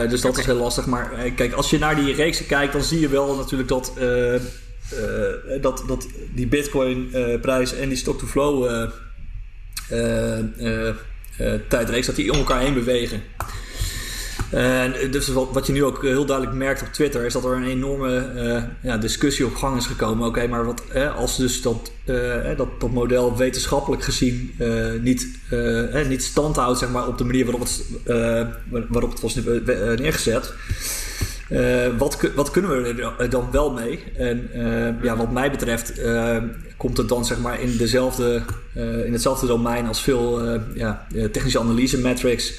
[0.09, 0.85] dus dat is heel lastig.
[0.85, 4.33] Maar kijk, als je naar die reeksen kijkt, dan zie je wel natuurlijk dat, uh,
[4.33, 4.39] uh,
[5.61, 8.89] dat, dat die Bitcoin-prijs en die stock-to-flow
[11.67, 13.21] tijdreeks, dat die om elkaar heen bewegen.
[14.49, 17.67] En dus wat, je nu ook heel duidelijk merkt op Twitter is dat er een
[17.67, 20.27] enorme ja, discussie op gang is gekomen.
[20.27, 20.83] Oké, maar wat,
[21.15, 21.91] als dus dat,
[22.57, 24.55] dat, dat model wetenschappelijk gezien
[25.01, 25.27] niet,
[26.07, 27.85] niet standhoudt zeg maar, op de manier waarop het,
[28.89, 29.35] waarop het was
[29.97, 30.53] neergezet.
[31.97, 34.03] Wat, wat kunnen we er dan wel mee?
[34.17, 34.49] En
[35.01, 36.01] ja, wat mij betreft
[36.77, 38.41] komt het dan zeg maar, in, dezelfde,
[39.05, 42.53] in hetzelfde domein als veel ja, technische analyse metrics.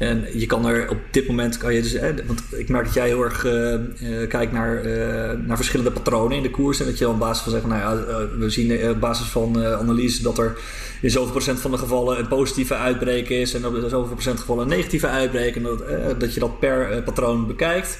[0.00, 1.96] En je kan er op dit moment kan je dus,
[2.26, 6.42] want ik merk dat jij heel erg uh, kijkt naar, uh, naar verschillende patronen in
[6.42, 6.80] de koers.
[6.80, 10.22] En dat je op basis van zegt, nou ja, we zien op basis van analyse
[10.22, 10.58] dat er
[11.00, 13.54] in zoveel procent van de gevallen een positieve uitbreek is.
[13.54, 15.56] En op zoveel procent gevallen een negatieve uitbreek.
[15.56, 15.82] En dat,
[16.20, 17.98] dat je dat per patroon bekijkt.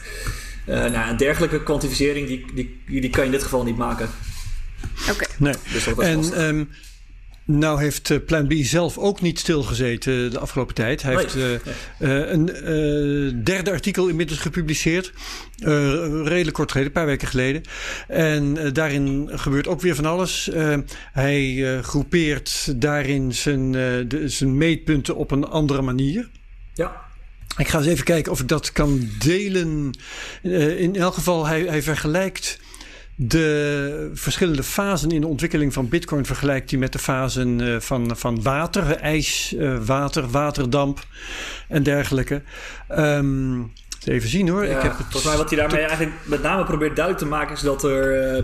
[0.66, 4.08] nou, een dergelijke kwantificering die, die, die kan je in dit geval niet maken.
[5.10, 5.24] Oké.
[5.38, 5.54] Nee.
[5.72, 6.68] Dus dat en, um,
[7.58, 11.02] nou heeft uh, Plan B zelf ook niet stilgezeten de afgelopen tijd.
[11.02, 12.44] Hij heeft uh, uh, een
[13.44, 15.12] derde artikel inmiddels gepubliceerd.
[16.24, 17.62] redelijk kort geleden, een paar weken geleden.
[18.08, 20.50] En daarin gebeurt ook weer van alles.
[21.12, 26.28] hij groepeert daarin zijn, de, zijn meetpunten op een andere manier.
[26.74, 27.08] Ja.
[27.56, 29.90] Ik ga eens even kijken of ik dat kan delen.
[30.76, 32.58] in elk geval, hij, hij vergelijkt
[33.22, 38.16] de verschillende fasen in de ontwikkeling van Bitcoin vergelijkt hij met de fasen uh, van,
[38.16, 41.06] van water, ijs, uh, water, waterdamp
[41.68, 42.42] en dergelijke.
[42.98, 43.72] Um,
[44.04, 44.66] even zien hoor.
[44.66, 47.30] Ja, ik heb het volgens mij wat hij daarmee eigenlijk met name probeert duidelijk te
[47.30, 48.42] maken is dat er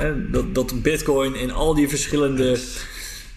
[0.00, 2.58] uh, dat, dat Bitcoin in al die verschillende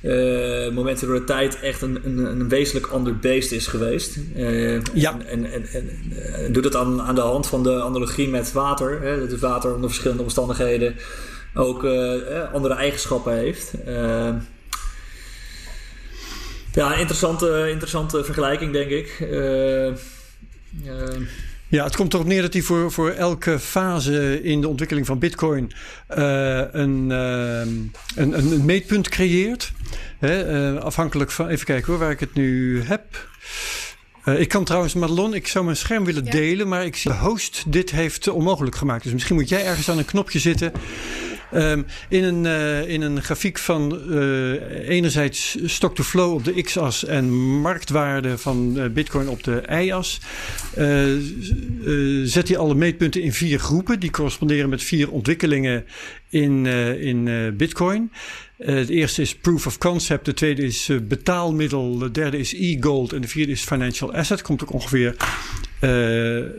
[0.04, 4.18] uh, momenten door de tijd echt een, een, een wezenlijk ander beest is geweest.
[4.36, 5.18] Uh, ja.
[5.26, 5.90] En, en, en,
[6.34, 9.02] en doet het aan, aan de hand van de analogie met water.
[9.02, 10.96] Hè, dat het water onder verschillende omstandigheden
[11.54, 13.74] ook uh, andere eigenschappen heeft.
[16.74, 19.28] ja, interessante, interessante vergelijking, denk ik.
[21.74, 25.20] Ja, het komt erop neer dat hij voor, voor elke fase in de ontwikkeling van
[25.20, 25.72] Bitcoin
[26.18, 27.60] uh, een, uh,
[28.16, 29.72] een, een, meetpunt creëert.
[30.20, 33.28] Hè, uh, afhankelijk van, even kijken hoor, waar ik het nu heb.
[34.26, 37.64] ik kan trouwens, Madelon, ik zou mijn scherm willen delen, maar ik zie de host
[37.68, 39.04] dit heeft onmogelijk gemaakt.
[39.04, 40.72] Dus misschien moet jij ergens aan een knopje zitten.
[41.56, 47.32] Um, in, een, uh, in een grafiek van uh, enerzijds stock-to-flow op de x-as en
[47.62, 50.20] marktwaarde van uh, Bitcoin op de y-as,
[52.24, 54.00] zet hij alle meetpunten in vier groepen.
[54.00, 55.86] Die corresponderen met vier ontwikkelingen
[56.30, 56.66] in,
[57.00, 58.12] in Bitcoin.
[58.58, 63.22] het eerste is proof of concept, de tweede is betaalmiddel, de derde is e-gold en
[63.22, 64.42] de vierde is financial asset.
[64.42, 65.16] Komt ook ongeveer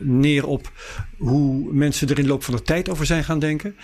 [0.00, 0.70] neer op
[1.18, 3.76] hoe mensen er in de loop van de tijd over zijn gaan denken.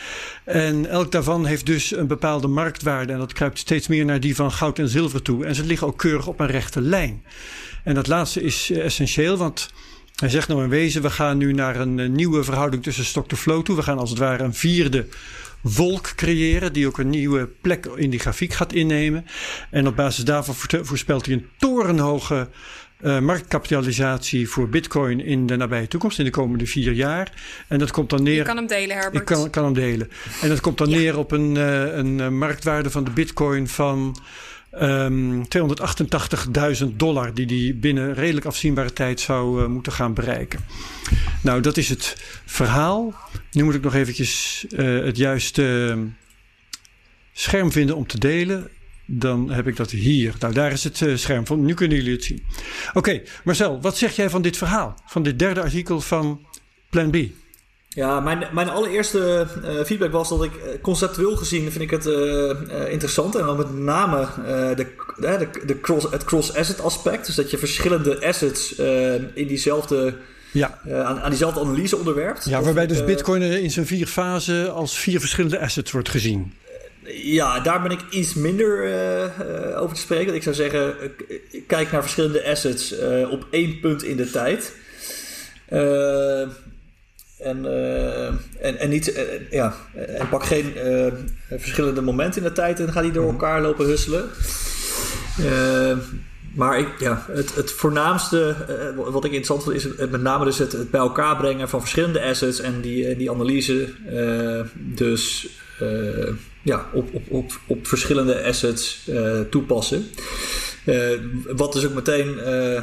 [0.44, 3.12] En elk daarvan heeft dus een bepaalde marktwaarde.
[3.12, 5.44] En dat kruipt steeds meer naar die van goud en zilver toe.
[5.44, 7.24] En ze liggen ook keurig op een rechte lijn.
[7.84, 9.70] En dat laatste is essentieel, want
[10.14, 13.36] hij zegt nou in wezen: we gaan nu naar een nieuwe verhouding tussen stock to
[13.36, 13.76] flow toe.
[13.76, 15.06] We gaan als het ware een vierde
[15.60, 19.26] wolk creëren, die ook een nieuwe plek in die grafiek gaat innemen.
[19.70, 22.48] En op basis daarvan voorspelt hij een torenhoge
[23.02, 27.32] uh, marktkapitalisatie voor Bitcoin in de nabije toekomst, in de komende vier jaar.
[27.68, 28.34] En dat komt dan neer.
[28.34, 29.30] Je kan hem delen, Herbert.
[29.30, 30.10] Ik kan, kan hem delen.
[30.42, 34.20] En dat komt dan neer op een, uh, een eh, marktwaarde van de Bitcoin van
[34.74, 40.60] um, ehm, 288.000 dollar, die die binnen redelijk afzienbare tijd zou uh, moeten gaan bereiken.
[41.42, 43.14] Nou, dat is het verhaal.
[43.50, 45.96] Nu moet ik nog eventjes het juiste
[47.32, 48.70] scherm vinden om te delen
[49.12, 50.34] dan heb ik dat hier.
[50.38, 51.64] Nou, daar is het uh, scherm van.
[51.64, 52.42] Nu kunnen jullie het zien.
[52.92, 54.94] Oké, Marcel, wat zeg jij van dit verhaal?
[55.06, 56.46] Van dit derde artikel van
[56.90, 57.16] Plan B?
[57.88, 62.06] Ja, mijn, mijn allereerste uh, feedback was dat ik uh, conceptueel gezien vind ik het
[62.90, 63.36] interessant.
[63.36, 64.28] En dan met name
[64.76, 64.86] de,
[65.16, 67.26] de, de cross, het cross-asset aspect.
[67.26, 68.74] Dus dat je verschillende assets
[69.34, 70.14] in diezelfde
[70.52, 70.78] ja.
[70.86, 72.44] aan, aan, diezelfde analyse onderwerpt.
[72.44, 76.52] Ja, waarbij dus Bitcoin in zijn vier fasen als vier verschillende assets wordt gezien.
[77.14, 80.34] Ja, daar ben ik iets minder uh, over te spreken.
[80.34, 80.94] Ik zou zeggen,
[81.66, 84.74] kijk naar verschillende assets uh, op één punt in de tijd.
[87.38, 87.66] En,
[88.60, 90.72] en, en, niet, ja, en pak geen
[91.50, 93.32] verschillende momenten in de tijd en ga die door mhm.
[93.32, 94.28] elkaar lopen husselen.
[96.54, 98.56] maar ik, ja, het, het voornaamste
[98.96, 101.80] wat ik interessant vind is het, met name dus het, het, bij elkaar brengen van
[101.80, 103.88] verschillende assets en die, die analyse.
[104.74, 105.48] dus
[106.62, 109.08] ja, op, op, op, op verschillende assets
[109.50, 110.06] toepassen.
[110.84, 110.96] Uh,
[111.56, 112.82] wat dus ook meteen uh,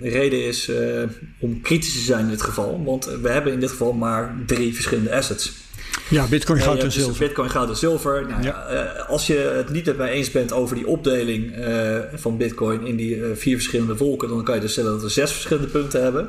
[0.00, 0.70] reden is
[1.38, 2.84] om kritisch te zijn in dit geval.
[2.84, 5.52] Want we hebben in dit geval maar drie verschillende assets.
[6.08, 7.18] Ja, bitcoin, goud en dus zilver.
[7.18, 8.26] Bitcoin, goud en zilver.
[8.28, 8.52] Nou, ja.
[9.08, 11.54] als je het niet met mij eens bent over die opdeling
[12.14, 14.28] van bitcoin in die vier verschillende wolken...
[14.28, 16.28] dan kan je dus stellen dat we zes verschillende punten hebben.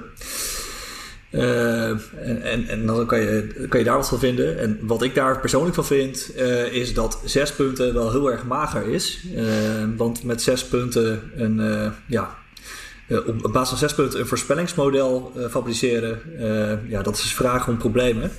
[1.32, 4.59] Uh, en, en, en, dan kan je, kan je daar wat van vinden.
[4.59, 8.45] En wat ik daar persoonlijk van vind, uh, is dat zes punten wel heel erg
[8.45, 9.23] mager is.
[9.36, 9.43] Uh,
[9.97, 12.36] want met zes punten een, ja,
[13.25, 16.19] op basis van zes punten een voorspellingsmodel fabriceren,
[16.88, 18.32] ja, dat is vragen om problemen.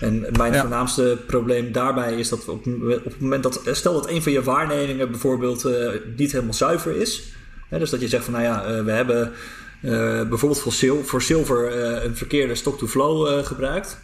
[0.00, 0.60] En mijn ja.
[0.60, 4.42] voornaamste probleem daarbij is dat op, op, het moment dat, stel dat een van je
[4.42, 5.68] waarnemingen bijvoorbeeld
[6.16, 7.22] niet helemaal zuiver is.
[7.68, 9.32] Hè, dus dat je zegt van nou ja, we hebben
[9.80, 13.98] bijvoorbeeld voor, sil voor zilver uh, een verkeerde stock-to-flow uh, gebruikt.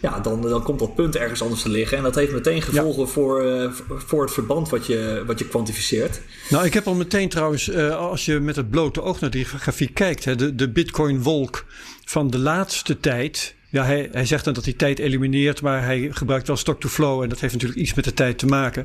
[0.00, 1.96] Ja, dan, dan komt dat punt ergens anders te liggen.
[1.96, 3.08] En dat heeft meteen gevolgen ja.
[3.08, 6.20] voor, voor het verband wat je, wat je kwantificeert.
[6.50, 9.94] Nou, ik heb al meteen trouwens, als je met het blote oog naar die grafiek
[9.94, 11.64] kijkt, hè, de, de Bitcoin-wolk
[12.04, 13.54] van de laatste tijd.
[13.70, 17.22] Ja, hij, hij zegt dan dat hij tijd elimineert, maar hij gebruikt wel stock-to-flow.
[17.22, 18.84] En dat heeft natuurlijk iets met de tijd te maken.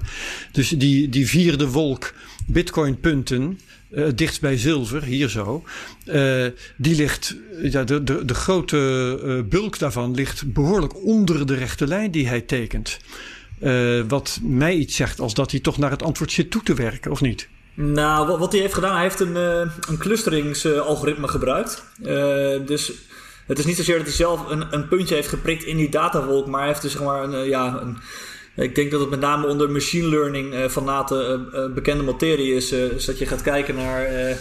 [0.51, 2.13] Dus die, die vierde wolk
[2.47, 3.59] Bitcoin-punten
[3.91, 5.63] uh, dichtst bij zilver, hier zo.
[6.05, 11.55] Uh, die ligt, ja, de, de, de grote uh, bulk daarvan ligt behoorlijk onder de
[11.55, 12.99] rechte lijn die hij tekent.
[14.07, 17.11] wat mij iets zegt als dat hij toch naar het antwoord zit toe te werken,
[17.11, 17.47] of niet?
[17.73, 21.83] Nou, wat, hij heeft gedaan, hij heeft een, een clusteringsalgoritme gebruikt.
[22.65, 22.91] dus
[23.47, 26.47] het is niet zozeer dat hij zelf een, een puntje heeft geprikt in die datawolk,
[26.47, 27.97] maar hij heeft dus zeg maar een, ja, een
[28.55, 32.53] ik denk dat het met name onder machine learning uh, van nate uh, bekende materie
[32.53, 32.69] is.
[32.69, 34.37] dus dat je gaat kijken naar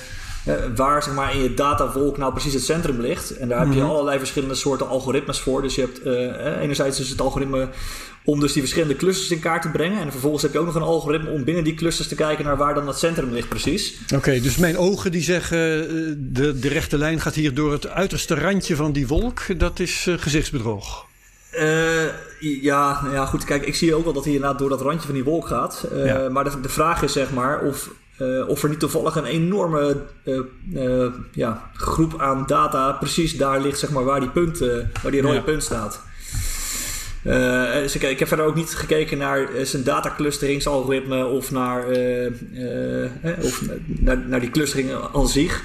[0.77, 3.37] waar zeg maar, in je datawolk nou precies het centrum ligt.
[3.37, 3.89] En daar heb je mhm.
[3.89, 5.63] allerlei verschillende soorten algoritmes voor.
[5.63, 6.05] Dus je hebt
[6.61, 7.69] enerzijds dus het algoritme
[8.25, 10.01] om dus die verschillende clusters in kaart te brengen.
[10.01, 12.57] En vervolgens heb je ook nog een algoritme om binnen die clusters te kijken naar
[12.57, 13.99] waar dan het centrum ligt precies.
[14.15, 15.59] Oké, dus mijn ogen die zeggen
[16.33, 19.59] de, de rechte lijn gaat hier door het uiterste randje van die wolk.
[19.59, 21.09] Dat is gezichtsbedrog.
[21.55, 22.07] Uh,
[22.41, 23.45] ja, nou ja, goed.
[23.45, 25.87] Kijk, ik zie ook wel dat hij inderdaad door dat randje van die wolk gaat.
[25.93, 29.25] Uh, Maar de, de, vraag is zeg maar of, uh, of er niet toevallig een
[29.25, 29.97] enorme
[31.33, 34.59] ja, groep aan data precies daar ligt, zeg maar, waar die, punt,
[35.03, 35.41] waar die rode ja.
[35.41, 36.03] punt staat.
[37.83, 41.85] dus ik, ik, heb verder ook niet gekeken naar zijn dataclusteringsalgoritme of naar,
[43.43, 45.63] of naar, naar die clustering aan zich.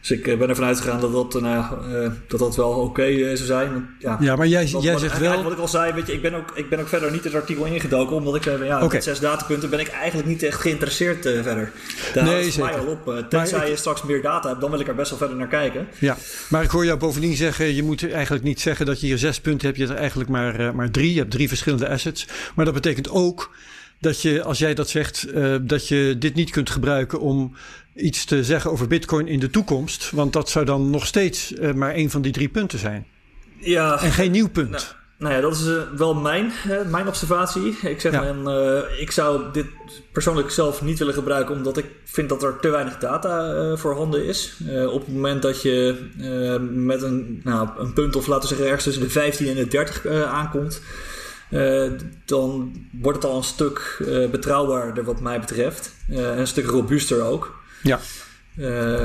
[0.00, 3.36] Dus ik eh, ben ervan uitgegaan dat dat, nou, uh, dat, dat wel oké okay
[3.36, 3.88] zou zijn.
[3.98, 5.42] Ja, ja maar jij, jij zegt wel...
[5.42, 7.34] Wat ik al zei, weet je, ik, ben ook, ik ben ook verder niet het
[7.34, 8.16] artikel ingedoken.
[8.16, 8.88] Omdat ik zei, ja, okay.
[8.88, 11.72] met zes datapunten ben ik eigenlijk niet echt geïnteresseerd uh, verder.
[12.14, 13.24] Daar nee, is mij al op.
[13.28, 15.88] tenzij je straks meer data hebt, dan wil ik er best wel verder naar kijken.
[15.98, 16.16] Ja,
[16.48, 19.40] maar ik hoor jou bovendien zeggen, je moet eigenlijk niet zeggen dat je hier zes
[19.40, 19.78] punten hebt.
[19.78, 21.12] Je hebt er eigenlijk maar, maar drie.
[21.12, 22.26] Je hebt drie verschillende assets.
[22.54, 23.50] Maar dat betekent ook
[24.00, 25.26] dat je, als jij dat zegt,
[25.60, 27.52] dat je dit niet kunt gebruiken om
[27.98, 30.10] iets te zeggen over Bitcoin in de toekomst.
[30.10, 33.06] Want dat zou dan nog steeds uh, maar een van die drie punten zijn.
[33.58, 34.00] Ja.
[34.00, 34.70] En geen nieuw punt.
[34.70, 34.82] Nou,
[35.18, 36.52] nou ja, dat is uh, wel mijn,
[36.90, 37.76] mijn observatie.
[37.82, 38.34] Ik zeg ja.
[38.98, 39.66] ik zou dit
[40.12, 44.56] persoonlijk zelf niet willen gebruiken, omdat ik vind dat er te weinig data voorhanden is.
[44.86, 46.08] op het moment dat je
[46.72, 49.66] met een, nou, een punt of laten we zeggen ergens tussen de 15 en de
[49.66, 50.80] 30 aankomt.
[52.24, 55.94] Dan wordt het al een stuk betrouwbaarder wat mij betreft.
[56.08, 57.60] een stuk robuuster ook.
[57.82, 57.98] Ja.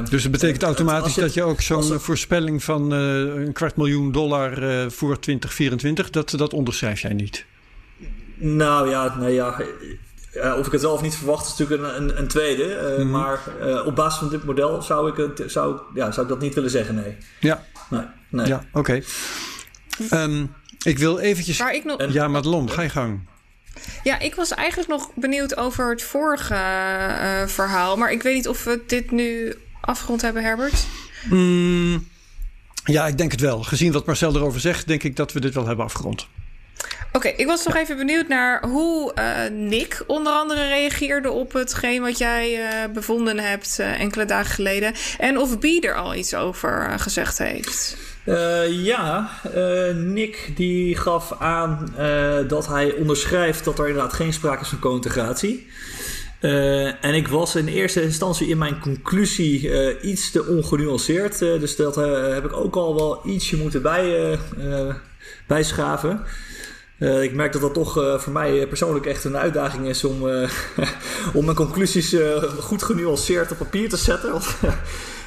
[0.10, 4.52] Dus het betekent automatisch dat je ook zo'n voorspelling van een kwart miljoen dollar
[4.92, 7.46] voor 2024, dat, dat onderschrijf jij niet?
[8.36, 9.56] Nou ja, nee, ja.
[10.58, 12.96] of ik het wel of niet verwacht, is natuurlijk een, een, een tweede.
[13.00, 13.10] Mm.
[13.10, 13.40] Maar
[13.86, 16.70] op basis van dit model zou ik, het, zou, ja, zou ik dat niet willen
[16.70, 17.18] zeggen, nee.
[17.40, 17.66] Ja.
[17.90, 18.48] Nee, nee.
[18.48, 18.80] Ja, oké.
[18.80, 20.24] Okay.
[20.24, 20.54] Um,
[20.84, 21.60] ik wil eventjes...
[21.60, 22.12] Maar ik nog...
[22.14, 23.20] Ja, Madelon, ga je gang.
[24.04, 27.98] Ja, ik was eigenlijk nog benieuwd over het vorige uh, verhaal.
[27.98, 30.86] Maar ik weet niet of we dit nu afgerond hebben, Herbert.
[31.30, 32.08] Mm,
[32.86, 33.64] ja, ik denk het wel.
[33.64, 36.28] Gezien wat Marcel erover zegt, denk ik dat we dit wel hebben afgerond.
[37.12, 42.02] Oké, ik was nog even benieuwd naar hoe uh, Nick onder andere reageerde op hetgeen
[42.02, 44.94] wat jij uh, bevonden hebt enkele dagen geleden.
[45.18, 47.98] En of B er al iets over gezegd heeft.
[48.26, 54.34] Uh, ja, uh, Nick die gaf aan uh, dat hij onderschrijft dat er inderdaad geen
[54.34, 55.68] sprake is van co-integratie.
[57.02, 61.40] en ik was in eerste instantie in mijn conclusie iets te ongenuanceerd.
[61.40, 61.96] dus dat
[62.34, 64.38] heb ik ook al wel ietsje moeten bij,
[65.48, 66.24] bijschaven.
[67.00, 70.22] ik merk dat dat toch voor mij persoonlijk echt een uitdaging is om,
[71.38, 72.16] om mijn conclusies
[72.60, 74.32] goed genuanceerd op papier te zetten.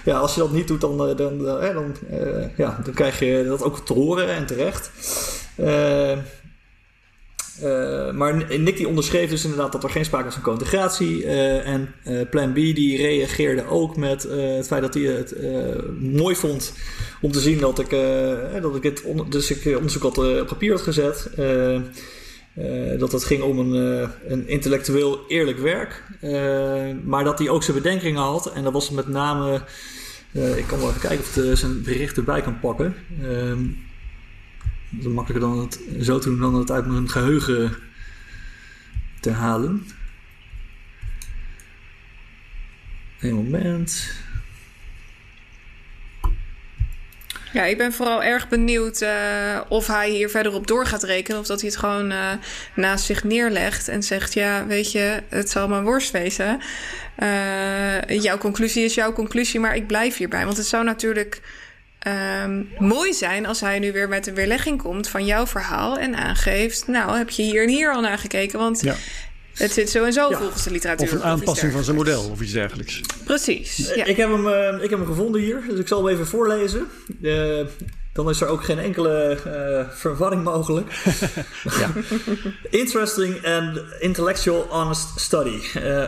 [0.06, 1.94] ja, als je dat niet doet, dan, dan, dan, dan,
[2.56, 4.90] ja, dan krijg je dat ook te horen en terecht.
[8.14, 11.26] Maar Nick die onderschreef dus inderdaad dat er geen sprake was van co-integratie.
[11.62, 11.94] En
[12.30, 15.34] Plan B die reageerde ook met het feit dat hij het
[16.00, 16.72] mooi vond
[17.20, 17.90] om te zien dat ik,
[18.62, 21.30] dat ik on dus ik onderzoek had op papier had gezet.
[22.98, 26.02] Dat het ging om een, een intellectueel eerlijk werk.
[27.04, 28.52] maar dat hij ook zijn bedenkingen had.
[28.52, 29.62] En dat was met name.
[30.32, 32.94] ik kan wel even kijken of ik zijn bericht erbij kan pakken.
[33.22, 33.64] Ehm,
[34.90, 37.76] het is makkelijker dan het zo te doen dan het uit mijn geheugen
[39.20, 39.86] te halen.
[43.20, 44.14] Een moment.
[47.56, 49.08] Ja, ik ben vooral erg benieuwd uh,
[49.68, 51.40] of hij hier verder op door gaat rekenen.
[51.40, 52.32] Of dat hij het gewoon uh,
[52.74, 56.60] naast zich neerlegt en zegt: Ja, weet je, het zal mijn worst wezen.
[57.18, 60.44] Uh, jouw conclusie is jouw conclusie, maar ik blijf hierbij.
[60.44, 61.40] Want het zou natuurlijk
[62.42, 66.16] um, mooi zijn als hij nu weer met een weerlegging komt van jouw verhaal en
[66.16, 68.58] aangeeft: Nou, heb je hier en hier al naar gekeken?
[68.58, 68.94] Want ja.
[69.56, 71.06] Het zit zo en zo volgens de literatuur.
[71.06, 73.00] Of een aanpassing van zijn model of iets dergelijks.
[73.24, 73.76] Precies.
[73.94, 74.04] Ja.
[74.04, 76.86] Ik, heb hem, uh, ik heb hem gevonden hier, dus ik zal hem even voorlezen.
[77.20, 77.66] Uh,
[78.12, 80.92] dan is er ook geen enkele uh, verwarring mogelijk.
[81.80, 81.90] ja.
[82.70, 85.60] Interesting and intellectual honest study.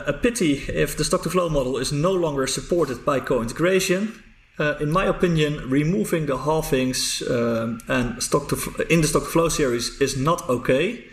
[0.06, 4.10] a pity if the stock-to-flow model is no longer supported by co-integration.
[4.58, 8.56] Uh, in my opinion, removing the halvings uh, and stock to
[8.88, 11.04] in the stock to flow series is not okay,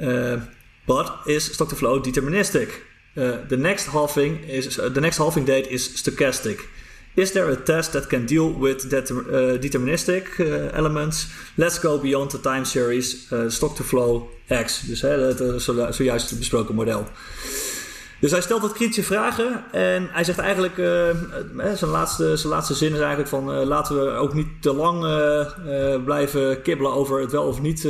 [0.00, 0.40] uh,
[0.86, 2.68] but is stock to flow deterministic?
[3.16, 6.68] Uh, the next halving is uh, the next halving date is stochastic.
[7.16, 10.40] Is there a test that can deal with that uh, deterministic
[10.72, 11.28] elements?
[11.56, 14.80] Let's go beyond the time series stock to flow X.
[14.80, 15.62] Dus het
[15.94, 17.06] zojuist besproken model.
[18.20, 20.74] Dus hij stelt wat kritische vragen en hij zegt eigenlijk,
[21.74, 25.00] zijn, laatste, zijn laatste zin is eigenlijk van laten we ook niet te lang
[26.04, 27.88] blijven kibbelen over het wel of niet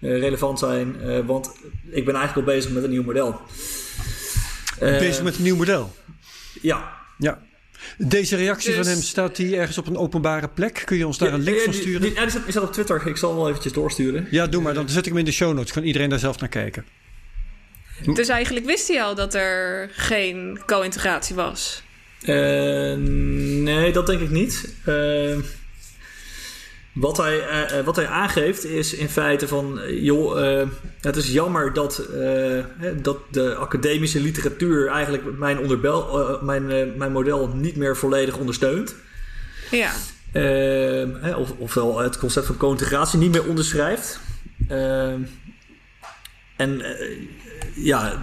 [0.00, 0.96] relevant zijn,
[1.26, 1.50] want
[1.90, 3.40] ik ben eigenlijk al bezig met een nieuw model.
[4.78, 5.94] bezig met een nieuw model?
[6.60, 6.96] Ja.
[7.18, 7.46] Ja.
[7.98, 10.82] Deze reactie van dus- hem, staat die ergens op een openbare plek?
[10.84, 12.00] Kun je ons daar een link van sturen?
[12.00, 13.06] Die, ja, die, staat, op Twitter.
[13.06, 14.26] Ik zal hem wel eventjes doorsturen.
[14.30, 14.74] Ja, doe maar.
[14.74, 15.72] Dan zet ik hem in de show notes.
[15.72, 16.84] Kan iedereen daar zelf naar kijken.
[18.14, 21.82] Dus eigenlijk wist hij al dat er geen co-integratie was?
[22.22, 22.96] Uh,
[23.62, 24.74] nee, dat denk ik niet.
[24.86, 25.36] Uh,
[27.00, 27.38] wat, hij,
[27.78, 29.80] uh, wat hij aangeeft is in feite van...
[29.88, 30.66] joh,
[31.00, 32.08] het is jammer dat,
[33.02, 34.88] dat de academische literatuur...
[34.88, 38.94] eigenlijk mijn, onderbel, mijn, mijn model niet meer volledig ondersteunt.
[39.70, 39.92] Ja.
[41.36, 44.20] of, ofwel het concept van co-integratie niet meer onderschrijft.
[46.56, 46.82] en
[47.74, 48.20] ja,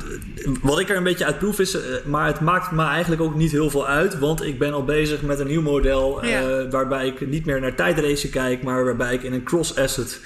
[0.61, 3.35] wat ik er een beetje uit proef is, eh, maar het maakt me eigenlijk ook
[3.35, 7.07] niet heel veel uit, want ik ben al bezig met een nieuw model eh, waarbij
[7.07, 10.19] ik niet meer naar tijdracen kijk, maar waarbij ik in een cross-asset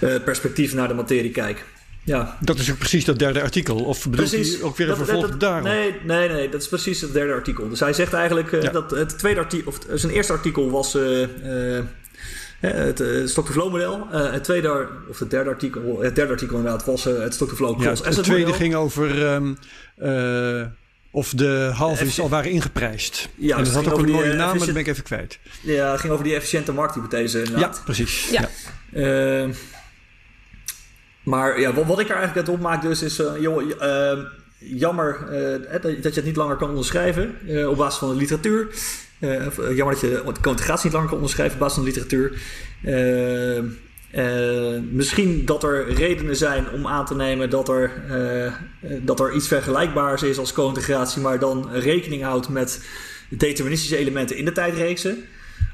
[0.00, 1.64] uh, perspectief naar de materie kijk.
[2.04, 2.36] Ja.
[2.40, 3.76] Dat is ook precies dat derde artikel.
[3.76, 5.68] Of bedoelt precies, ook weer een vervolg daarop?
[5.68, 7.68] Nee, nee, nee, dat is precies het derde artikel.
[7.68, 10.96] Dus hij zegt eigenlijk dat het tweede artikel, of zijn eerste artikel was
[12.66, 14.06] het uh, stock-to-flow model.
[14.12, 17.80] Uh, het tweede, of het derde artikel, het derde artikel inderdaad, was uh, het stock-to-flow
[17.80, 19.58] cross ja, Het tweede ging over um,
[21.10, 23.28] of de halvings al waren ingeprijsd.
[23.34, 25.38] Ja, en dat had ook een mooie naam, maar dat ben ik even kwijt.
[25.60, 27.76] Ja, het ging over die efficiënte markthypothese inderdaad.
[27.76, 28.30] Ja, precies.
[28.30, 28.48] Ja.
[28.90, 29.40] ja.
[29.42, 29.52] Ehm,
[31.22, 34.24] maar ja, wat, wat, ik er eigenlijk uit opmaak dus is, joh, ehm,
[34.58, 35.18] jammer
[35.80, 37.36] dat je het niet langer kan onderschrijven
[37.68, 38.68] op basis van de literatuur.
[39.20, 39.46] Uh,
[39.76, 42.42] jammer dat je de concentratie niet langer kan onderschrijven op basis van de literatuur.
[42.82, 47.90] Uh, misschien dat er redenen zijn om aan te nemen dat er,
[49.02, 52.84] dat er iets vergelijkbaars is als co-integratie, maar dan rekening houdt met
[53.28, 55.24] deterministische elementen in de tijdreeksen.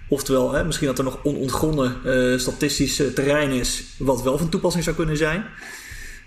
[0.08, 4.96] Oftewel, hè, misschien dat er nog onontgonnen statistisch terrein is, wat wel van toepassing zou
[4.96, 5.44] kunnen zijn.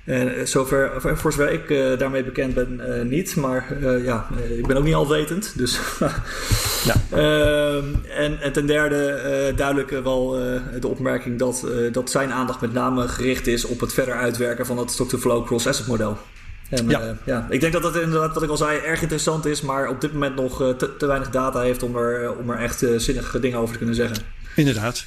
[0.06, 3.36] Uh, zover, voor zover ik uh, daarmee bekend ben, uh, niet.
[3.36, 4.28] Maar ja,
[4.58, 5.54] ik ben ook niet alwetend.
[5.58, 5.80] Dus
[6.90, 6.96] ja.
[7.12, 7.86] Ehm,
[8.18, 10.30] en, en, ten derde duidelijk wel
[10.80, 14.78] de opmerking dat, dat zijn aandacht met name gericht is op het verder uitwerken van
[14.78, 16.18] het stock-to-flow cross-asset model.
[16.70, 17.18] En, ja.
[17.26, 20.02] ja, ik denk dat dat inderdaad, wat ik al zei, erg interessant is, maar op
[20.02, 23.60] dit moment nog te, te weinig data heeft om er, om er echt zinnige dingen
[23.60, 24.18] over te kunnen zeggen.
[24.56, 25.06] Inderdaad.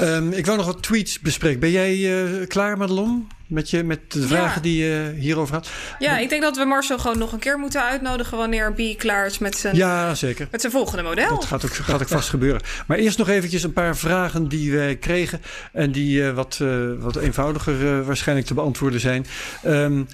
[0.00, 1.60] Um, ik wou nog wat tweets bespreken.
[1.60, 3.28] Ben jij klaar, Madelon?
[3.52, 5.70] Met, je, met de vragen die je hierover had?
[5.98, 9.26] Ja, ik denk dat we Marcel gewoon nog een keer moeten uitnodigen wanneer B klaar
[9.26, 10.48] is met zijn, ja, zeker.
[10.50, 11.28] met zijn volgende model.
[11.28, 12.60] Dat gaat ook, gaat ook vast gebeuren.
[12.86, 15.40] Maar eerst nog eventjes een paar vragen die wij kregen
[15.72, 16.60] en die wat,
[16.98, 19.26] wat eenvoudiger waarschijnlijk te beantwoorden zijn.
[19.66, 20.06] Um,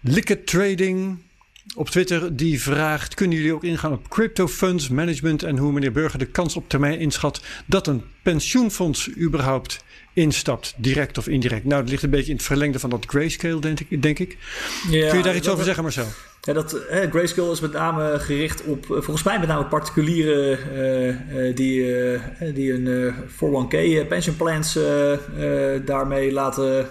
[0.00, 1.18] Liquid Trading
[1.74, 5.92] op Twitter die vraagt: kunnen jullie ook ingaan op crypto funds management en hoe meneer
[5.92, 11.64] Burger de kans op termijn inschat dat een pensioenfonds überhaupt instapt, direct of indirect?
[11.64, 14.02] Nou, dat ligt een beetje in het verlengde van dat grayscale, denk ik.
[14.02, 14.36] Denk ik.
[14.90, 16.06] Ja, Kun je daar iets over zeggen, Marcel?
[16.44, 20.58] Ja, dat, hè, Grayscale is met name gericht op, eh, volgens mij met name particulieren
[20.74, 22.20] uh, die, uh,
[22.54, 24.78] die een 401k pension plans
[25.84, 26.86] daarmee laten,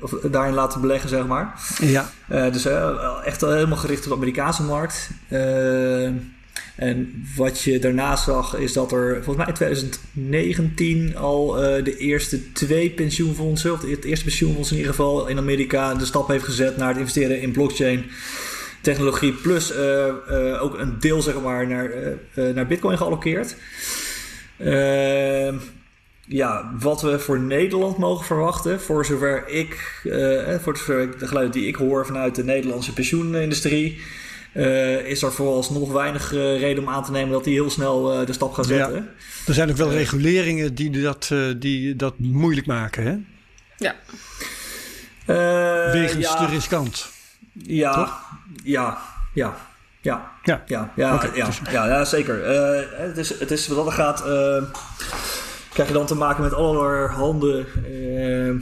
[0.00, 1.60] of daarin laten beleggen, zeg maar.
[1.80, 2.10] Ja.
[2.50, 2.66] dus
[3.24, 5.10] echt helemaal gericht op de Amerikaanse markt.
[6.80, 11.50] En wat je daarna zag is dat er volgens mij in 2019 al
[11.82, 16.28] de eerste twee pensioenfondsen, of het eerste pensioenfonds in ieder geval in Amerika, de stap
[16.28, 18.04] heeft gezet naar het investeren in blockchain
[18.80, 21.90] technologie plus uh, uh, ook een deel zeg maar naar,
[22.34, 23.56] naar Bitcoin geallockeerd.
[24.56, 25.54] Ehm,
[26.26, 30.00] ja, wat we voor Nederland mogen verwachten, voor zover ik,
[30.60, 33.98] voor zover de geluiden die ik hoor vanuit de Nederlandse pensioenindustrie,
[35.04, 38.52] is er vooralsnog weinig reden om aan te nemen dat die heel snel de stap
[38.52, 38.94] gaat zetten.
[38.94, 39.04] Ja.
[39.46, 43.16] Er zijn ook wel reguleringen die dat, die dat moeilijk maken, hè?
[43.76, 43.94] Ja.
[45.92, 46.36] Wegens ja.
[46.36, 47.08] te riskant.
[47.52, 48.18] Ja,
[48.64, 48.98] ja,
[49.34, 49.56] ja,
[50.00, 50.38] ja.
[50.42, 52.50] Ja, ja, ja, ja, ja, ja, zeker.
[52.54, 54.24] Uh, het, is, het is wat dat gaat.
[54.26, 54.62] Uh,
[55.72, 58.54] krijg je dan te maken met allerhande uh,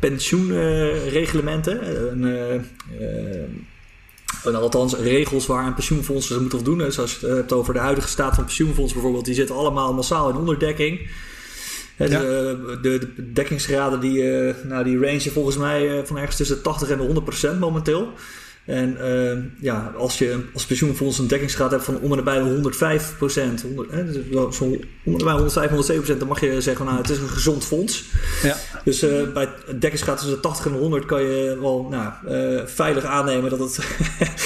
[0.00, 1.80] pensioenreglementen.
[2.24, 2.60] Uh,
[4.44, 6.92] althans, regels waar een pensioenfonds ze moeten voldoen.
[6.92, 10.30] Zoals je het hebt over de huidige staat van pensioenfonds bijvoorbeeld, die zitten allemaal massaal
[10.30, 11.10] in onderdekking.
[11.96, 14.22] De, de, de, dekkingsgraden die,
[14.64, 18.12] nou, die range volgens mij van ergens tussen 80 en de 100 procent momenteel.
[18.68, 23.14] En uh, ja, als je als pensioenfonds een dekkingsgraad hebt van onder de bij 105
[23.18, 24.64] procent, dus zo
[25.04, 27.64] onder de bij 105, 107 procent, dan mag je zeggen, nou, het is een gezond
[27.64, 28.04] fonds.
[28.42, 28.56] Ja.
[28.84, 33.04] Dus uh, bij dekkingsgraad tussen de 80 en 100 kan je wel nou, uh, veilig
[33.04, 33.78] aannemen dat het...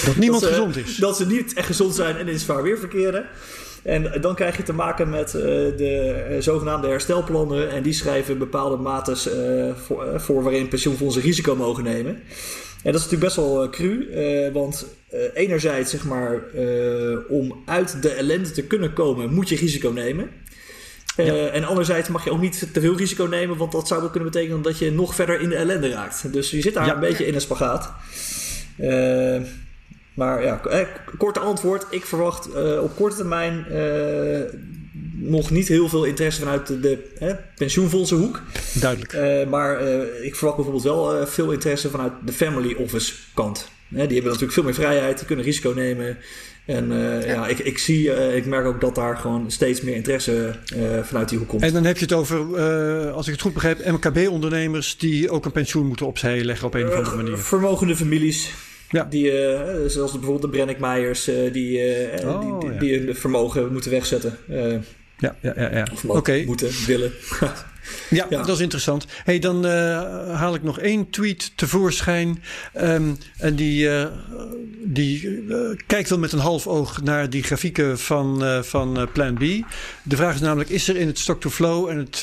[0.07, 0.97] dat niemand gezond is.
[0.97, 3.25] Dat ze niet echt gezond zijn en in zwaar weer verkeren.
[3.83, 7.71] En dan krijg je te maken met de zogenaamde herstelplannen.
[7.71, 9.29] En die schrijven bepaalde mates
[9.87, 12.23] voor, voor waarin pensioenfondsen risico mogen nemen.
[12.83, 16.43] En dat is natuurlijk best wel uh, cru, uh, want uh, enerzijds zeg maar,
[17.29, 20.31] om uit de ellende te kunnen komen, moet je risico nemen.
[21.17, 21.47] Ja.
[21.47, 24.31] En anderzijds mag je ook niet te veel risico nemen, want dat zou wel kunnen
[24.31, 26.33] betekenen dat je nog verder in de ellende raakt.
[26.33, 27.93] Dus je zit daar een beetje in een spagaat.
[30.15, 30.61] maar ja,
[31.19, 31.87] korte antwoord.
[31.91, 32.49] Ik verwacht
[32.81, 33.67] op korte termijn
[35.13, 38.43] nog niet heel veel interesse vanuit de, de hè, pensioenfondsenhoek.
[38.75, 39.13] Duidelijk.
[39.13, 43.69] Uh, maar uh, ik verwacht bijvoorbeeld wel uh, veel interesse vanuit de family office kant.
[43.89, 46.17] die hebben natuurlijk veel meer vrijheid, die kunnen risico nemen.
[46.67, 47.21] En ja.
[47.21, 50.57] ja, ik, ik zie, ik merk ook dat daar gewoon steeds meer interesse
[51.03, 51.63] vanuit die hoek komt.
[51.63, 52.61] En dan heb je het over,
[53.11, 56.89] als ik het goed begrijp, MKB-ondernemers die ook een pensioen moeten opzij leggen op een
[56.89, 57.39] of andere manier.
[57.39, 58.53] Vermogende families.
[58.93, 59.05] Ja.
[59.05, 59.31] Die,
[59.87, 61.81] zoals bijvoorbeeld de Brennick Meijers, die,
[62.25, 63.05] oh, die, die, ja.
[63.05, 64.37] hun vermogen moeten wegzetten
[65.23, 65.77] ja, ja, ja.
[65.77, 65.87] ja.
[66.07, 66.43] Oké.
[66.47, 67.13] moeten, willen.
[68.11, 69.07] ja, dat is interessant.
[69.25, 69.71] hey, dan uh,
[70.35, 72.43] haal ik nog één tweet tevoorschijn.
[72.81, 74.07] Um, en die, uh,
[74.85, 75.57] die uh,
[75.87, 79.41] kijkt wel met een half oog naar die grafieken van, van Plan B.
[80.03, 82.17] De vraag is namelijk: is er in het stock-to-flow en het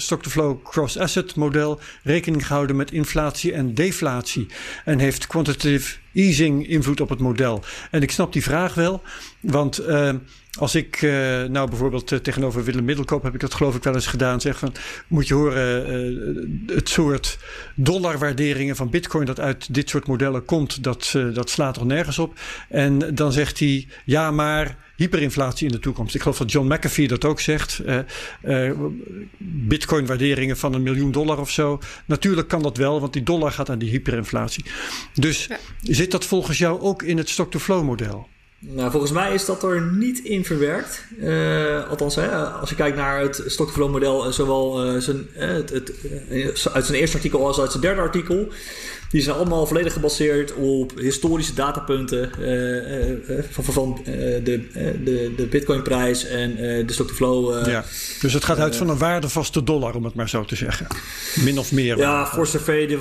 [0.00, 4.46] stock-to-flow cross-asset model rekening gehouden met inflatie en deflatie?
[4.84, 7.64] En heeft quantitative easing invloed op het model?
[7.90, 9.02] En ik snap die vraag wel,
[9.40, 9.80] want
[10.58, 11.10] als ik uh,
[11.42, 14.40] nou bijvoorbeeld uh, tegenover Willem Middelkoop heb ik dat geloof ik wel eens gedaan.
[14.40, 14.72] Zeg van
[15.06, 15.90] moet je horen,
[16.68, 17.38] uh, het soort
[17.74, 22.38] dollarwaarderingen van bitcoin dat uit dit soort modellen komt, dat, dat slaat toch nergens op.
[22.68, 26.14] En dan zegt hij ja, maar hyperinflatie in de toekomst.
[26.14, 27.82] Ik geloof dat John McAfee dat ook zegt.
[29.38, 31.80] bitcoin waarderingen van een miljoen dollar of zo.
[32.06, 34.64] Natuurlijk kan dat wel, want die dollar gaat aan die hyperinflatie.
[35.14, 35.58] Dus ja.
[35.82, 38.28] zit dat volgens jou ook in het stock-to-flow model?
[38.60, 41.04] Nou, volgens mij is dat er niet in verwerkt.
[41.20, 45.70] Uh, althans, hè, als je kijkt naar het stock-to-flow model, eh, zowel uh, zijn, het,
[45.70, 45.92] het,
[46.72, 48.48] uit zijn eerste artikel als uit zijn derde artikel,
[49.10, 54.68] die zijn allemaal volledig gebaseerd op historische datapunten uh, van, van de,
[55.04, 56.54] de, de Bitcoin-prijs en
[56.86, 57.66] de stock-to-flow.
[57.66, 57.84] ja,
[58.20, 60.86] dus het gaat uit van een waardevaste dollar, om het maar zo te zeggen.
[61.34, 61.98] Min of meer.
[61.98, 62.98] Ja, voor zover die,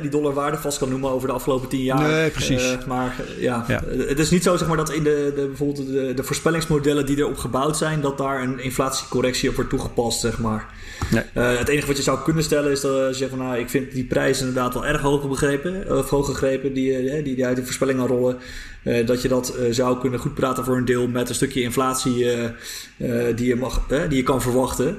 [0.00, 2.08] die dollar waardevast kan noemen over de afgelopen tien jaar.
[2.08, 2.76] Nee, precies.
[2.86, 6.12] maar ja, ja, het is niet zo zeg maar, dat in de, de, bijvoorbeeld de,
[6.14, 10.66] de voorspellingsmodellen die erop gebouwd zijn, dat daar een inflatiecorrectie op wordt toegepast, zeg maar.
[11.10, 11.22] Nee.
[11.34, 13.70] Uh, het enige wat je zou kunnen stellen is dat je zegt van nou, ik
[13.70, 17.56] vind die prijs inderdaad wel erg hoog begrepen, of hoog gegrepen, die, die, die uit
[17.56, 18.36] de voorspellingen rollen.
[19.06, 22.26] Dat je dat zou kunnen goed praten voor een deel met een stukje inflatie
[23.34, 24.98] die, je mag, die je kan verwachten.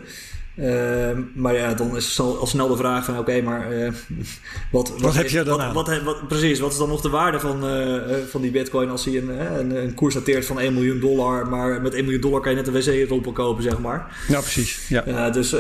[0.58, 3.92] Ehm, maar ja, dan is al, snel de vraag van oké, maar uh,
[4.72, 7.40] wat, wat, wat, heb je dan wat, wat, precies, wat is dan nog de waarde
[7.40, 11.00] van, uh, van die bitcoin als hij een, een, een, koers dateert van 1 miljoen
[11.00, 14.26] dollar, maar met 1 miljoen dollar kan je net een wc-rompel kopen, zeg maar.
[14.28, 14.88] Ja, precies.
[14.88, 15.30] Ja.
[15.30, 15.56] dus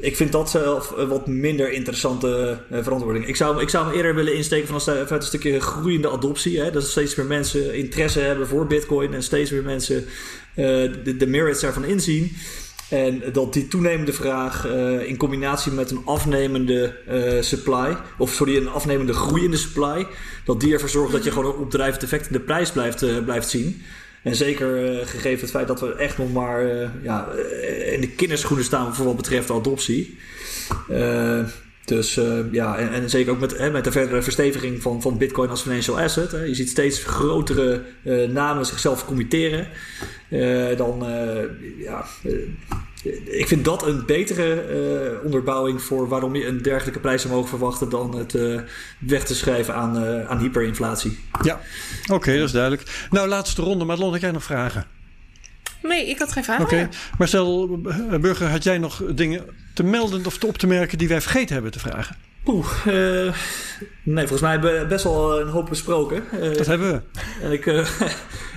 [0.00, 3.26] ik vind dat zelf wat minder interessante verantwoording.
[3.26, 6.60] Ik zou, ik zou hem eerder willen insteken van een, een stukje groeiende adoptie.
[6.60, 6.70] Hè?
[6.70, 10.04] Dat steeds meer mensen interesse hebben voor bitcoin en steeds meer mensen
[10.54, 12.36] de, de merits ervan inzien.
[12.92, 18.56] En dat die toenemende vraag uh, in combinatie met een afnemende uh, supply, of sorry,
[18.56, 20.06] een afnemende groeiende supply,
[20.44, 23.18] dat die ervoor zorgt dat je gewoon een opdrijvend effect in de prijs blijft, uh,
[23.24, 23.82] blijft zien.
[24.22, 26.64] En zeker gegeven het feit dat we echt nog maar
[27.02, 27.28] ja,
[27.92, 30.18] in de kinderschoenen staan voor wat betreft adoptie.
[31.84, 32.20] Dus
[32.52, 35.62] ja, en, en, zeker ook met, hè, met de verdere versteviging van, van Bitcoin als
[35.62, 36.30] financial asset.
[36.32, 36.42] Hè.
[36.42, 37.82] Je ziet steeds grotere
[38.28, 39.68] namen zichzelf committeren.
[40.76, 41.06] dan
[41.78, 42.04] ja,
[43.24, 44.64] ik vind dat een betere
[45.18, 48.60] uh, onderbouwing voor waarom je een dergelijke prijs zou mogen verwachten dan het uh,
[48.98, 51.18] weg te schrijven aan, uh, aan hyperinflatie.
[51.42, 51.60] Ja,
[52.12, 53.06] oké, dat is duidelijk.
[53.10, 53.84] Nou, laatste ronde.
[53.84, 54.86] Madelon, had jij nog vragen?
[55.82, 56.64] Nee, ik had geen vragen.
[56.64, 57.26] Oké, okay.
[57.26, 57.80] stel,
[58.20, 59.44] Burger, had jij nog dingen
[59.74, 62.16] te melden of te op te merken die wij vergeten hebben te vragen?
[62.46, 63.34] Oeh, uh,
[64.02, 66.24] nee, volgens mij hebben we best wel een hoop besproken.
[66.34, 67.20] Uh, dat hebben we.
[67.42, 67.88] En ik, uh,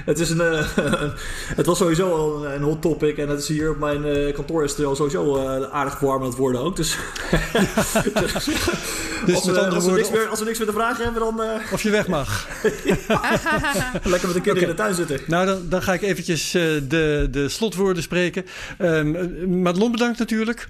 [0.06, 0.40] het, is een,
[1.60, 3.18] het was sowieso al een, hot topic.
[3.18, 6.38] En het is hier op mijn kantoor is het al sowieso aardig warm aan het
[6.38, 6.76] worden ook.
[6.76, 6.98] Dus,
[9.26, 11.42] dus als, we, als, we niks meer, als we niks meer te vragen hebben, dan...
[11.72, 12.48] Of je weg mag.
[14.04, 14.62] Lekker met de kinderen okay.
[14.62, 15.20] in de tuin zitten.
[15.28, 18.46] Nou, dan, dan ga ik eventjes de, de slotwoorden spreken.
[18.80, 20.70] Um, Madelon bedankt natuurlijk.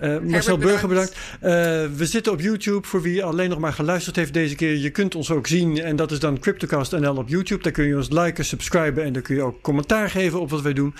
[0.00, 1.12] Uh, Marcel Burger bedankt.
[1.34, 1.50] Uh,
[1.96, 2.86] we zitten op YouTube.
[2.86, 4.76] Voor wie alleen nog maar geluisterd heeft deze keer.
[4.76, 5.82] Je kunt ons ook zien.
[5.82, 7.62] En dat is dan CryptoCast NL op YouTube.
[7.62, 9.04] Daar kun je ons liken, subscriben.
[9.04, 10.94] En dan kun je ook commentaar geven op wat wij doen.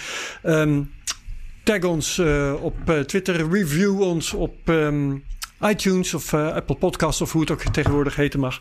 [0.45, 0.93] Um,
[1.63, 2.77] tag ons uh, op
[3.07, 3.51] Twitter.
[3.51, 5.25] Review ons op um,
[5.61, 7.21] iTunes of Apple Podcasts.
[7.21, 8.61] Of hoe het ook tegenwoordig heten mag.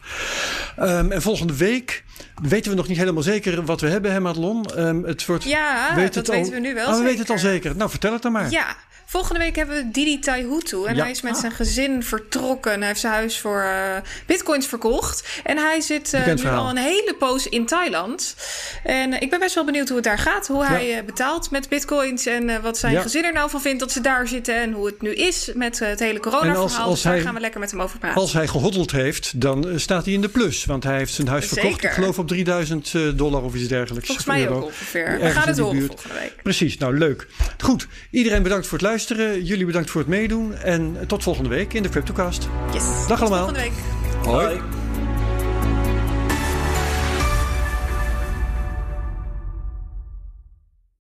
[0.80, 2.04] Um, en volgende week
[2.42, 4.66] weten we nog niet helemaal zeker wat we hebben, hè Madelon?
[5.06, 7.30] het wordt, ja, weet dat het weten al, we nu wel oh, we weten het
[7.30, 7.76] al zeker.
[7.76, 8.52] Nou, vertel het dan maar.
[8.52, 8.76] Ja,
[9.06, 10.86] Volgende week hebben we Didi Taihutu.
[10.86, 11.02] En ja.
[11.02, 12.78] hij is met zijn gezin vertrokken.
[12.78, 13.96] Hij heeft zijn huis voor uh,
[14.26, 15.42] bitcoins verkocht.
[15.44, 16.64] En hij zit uh, nu verhaal.
[16.64, 18.36] al een hele poos in Thailand.
[18.84, 20.48] En uh, ik ben best wel benieuwd hoe het daar gaat.
[20.48, 20.70] Hoe ja.
[20.70, 22.26] hij betaalt met bitcoins.
[22.26, 23.02] En wat zijn ja.
[23.02, 24.56] gezin er nou van vindt dat ze daar zitten.
[24.56, 26.90] En hoe het nu is met het hele corona-verhaal.
[26.90, 28.22] Dus daar hij, gaan we lekker met hem over praten.
[28.22, 30.66] Als hij gehoddeld heeft, dan staat hij in de plus.
[30.66, 31.62] Want hij heeft zijn huis Zeker.
[31.62, 31.84] verkocht.
[31.84, 34.08] Ik geloof op 3000 dollar of iets dergelijks.
[34.08, 35.20] Volgens mij ook ongeveer.
[35.20, 36.34] We gaan het horen volgende week.
[36.44, 37.28] Precies, nou leuk.
[37.58, 39.44] Goed, iedereen bedankt voor het luisteren.
[39.44, 40.56] Jullie bedankt voor het meedoen.
[40.56, 42.50] En tot volgende week in de CryptoCast.
[42.74, 43.08] Yes.
[43.08, 43.48] Dag allemaal.
[43.48, 43.82] Tot volgende
[44.22, 44.26] week.
[44.26, 44.46] Hoi.
[44.46, 44.83] Hoi.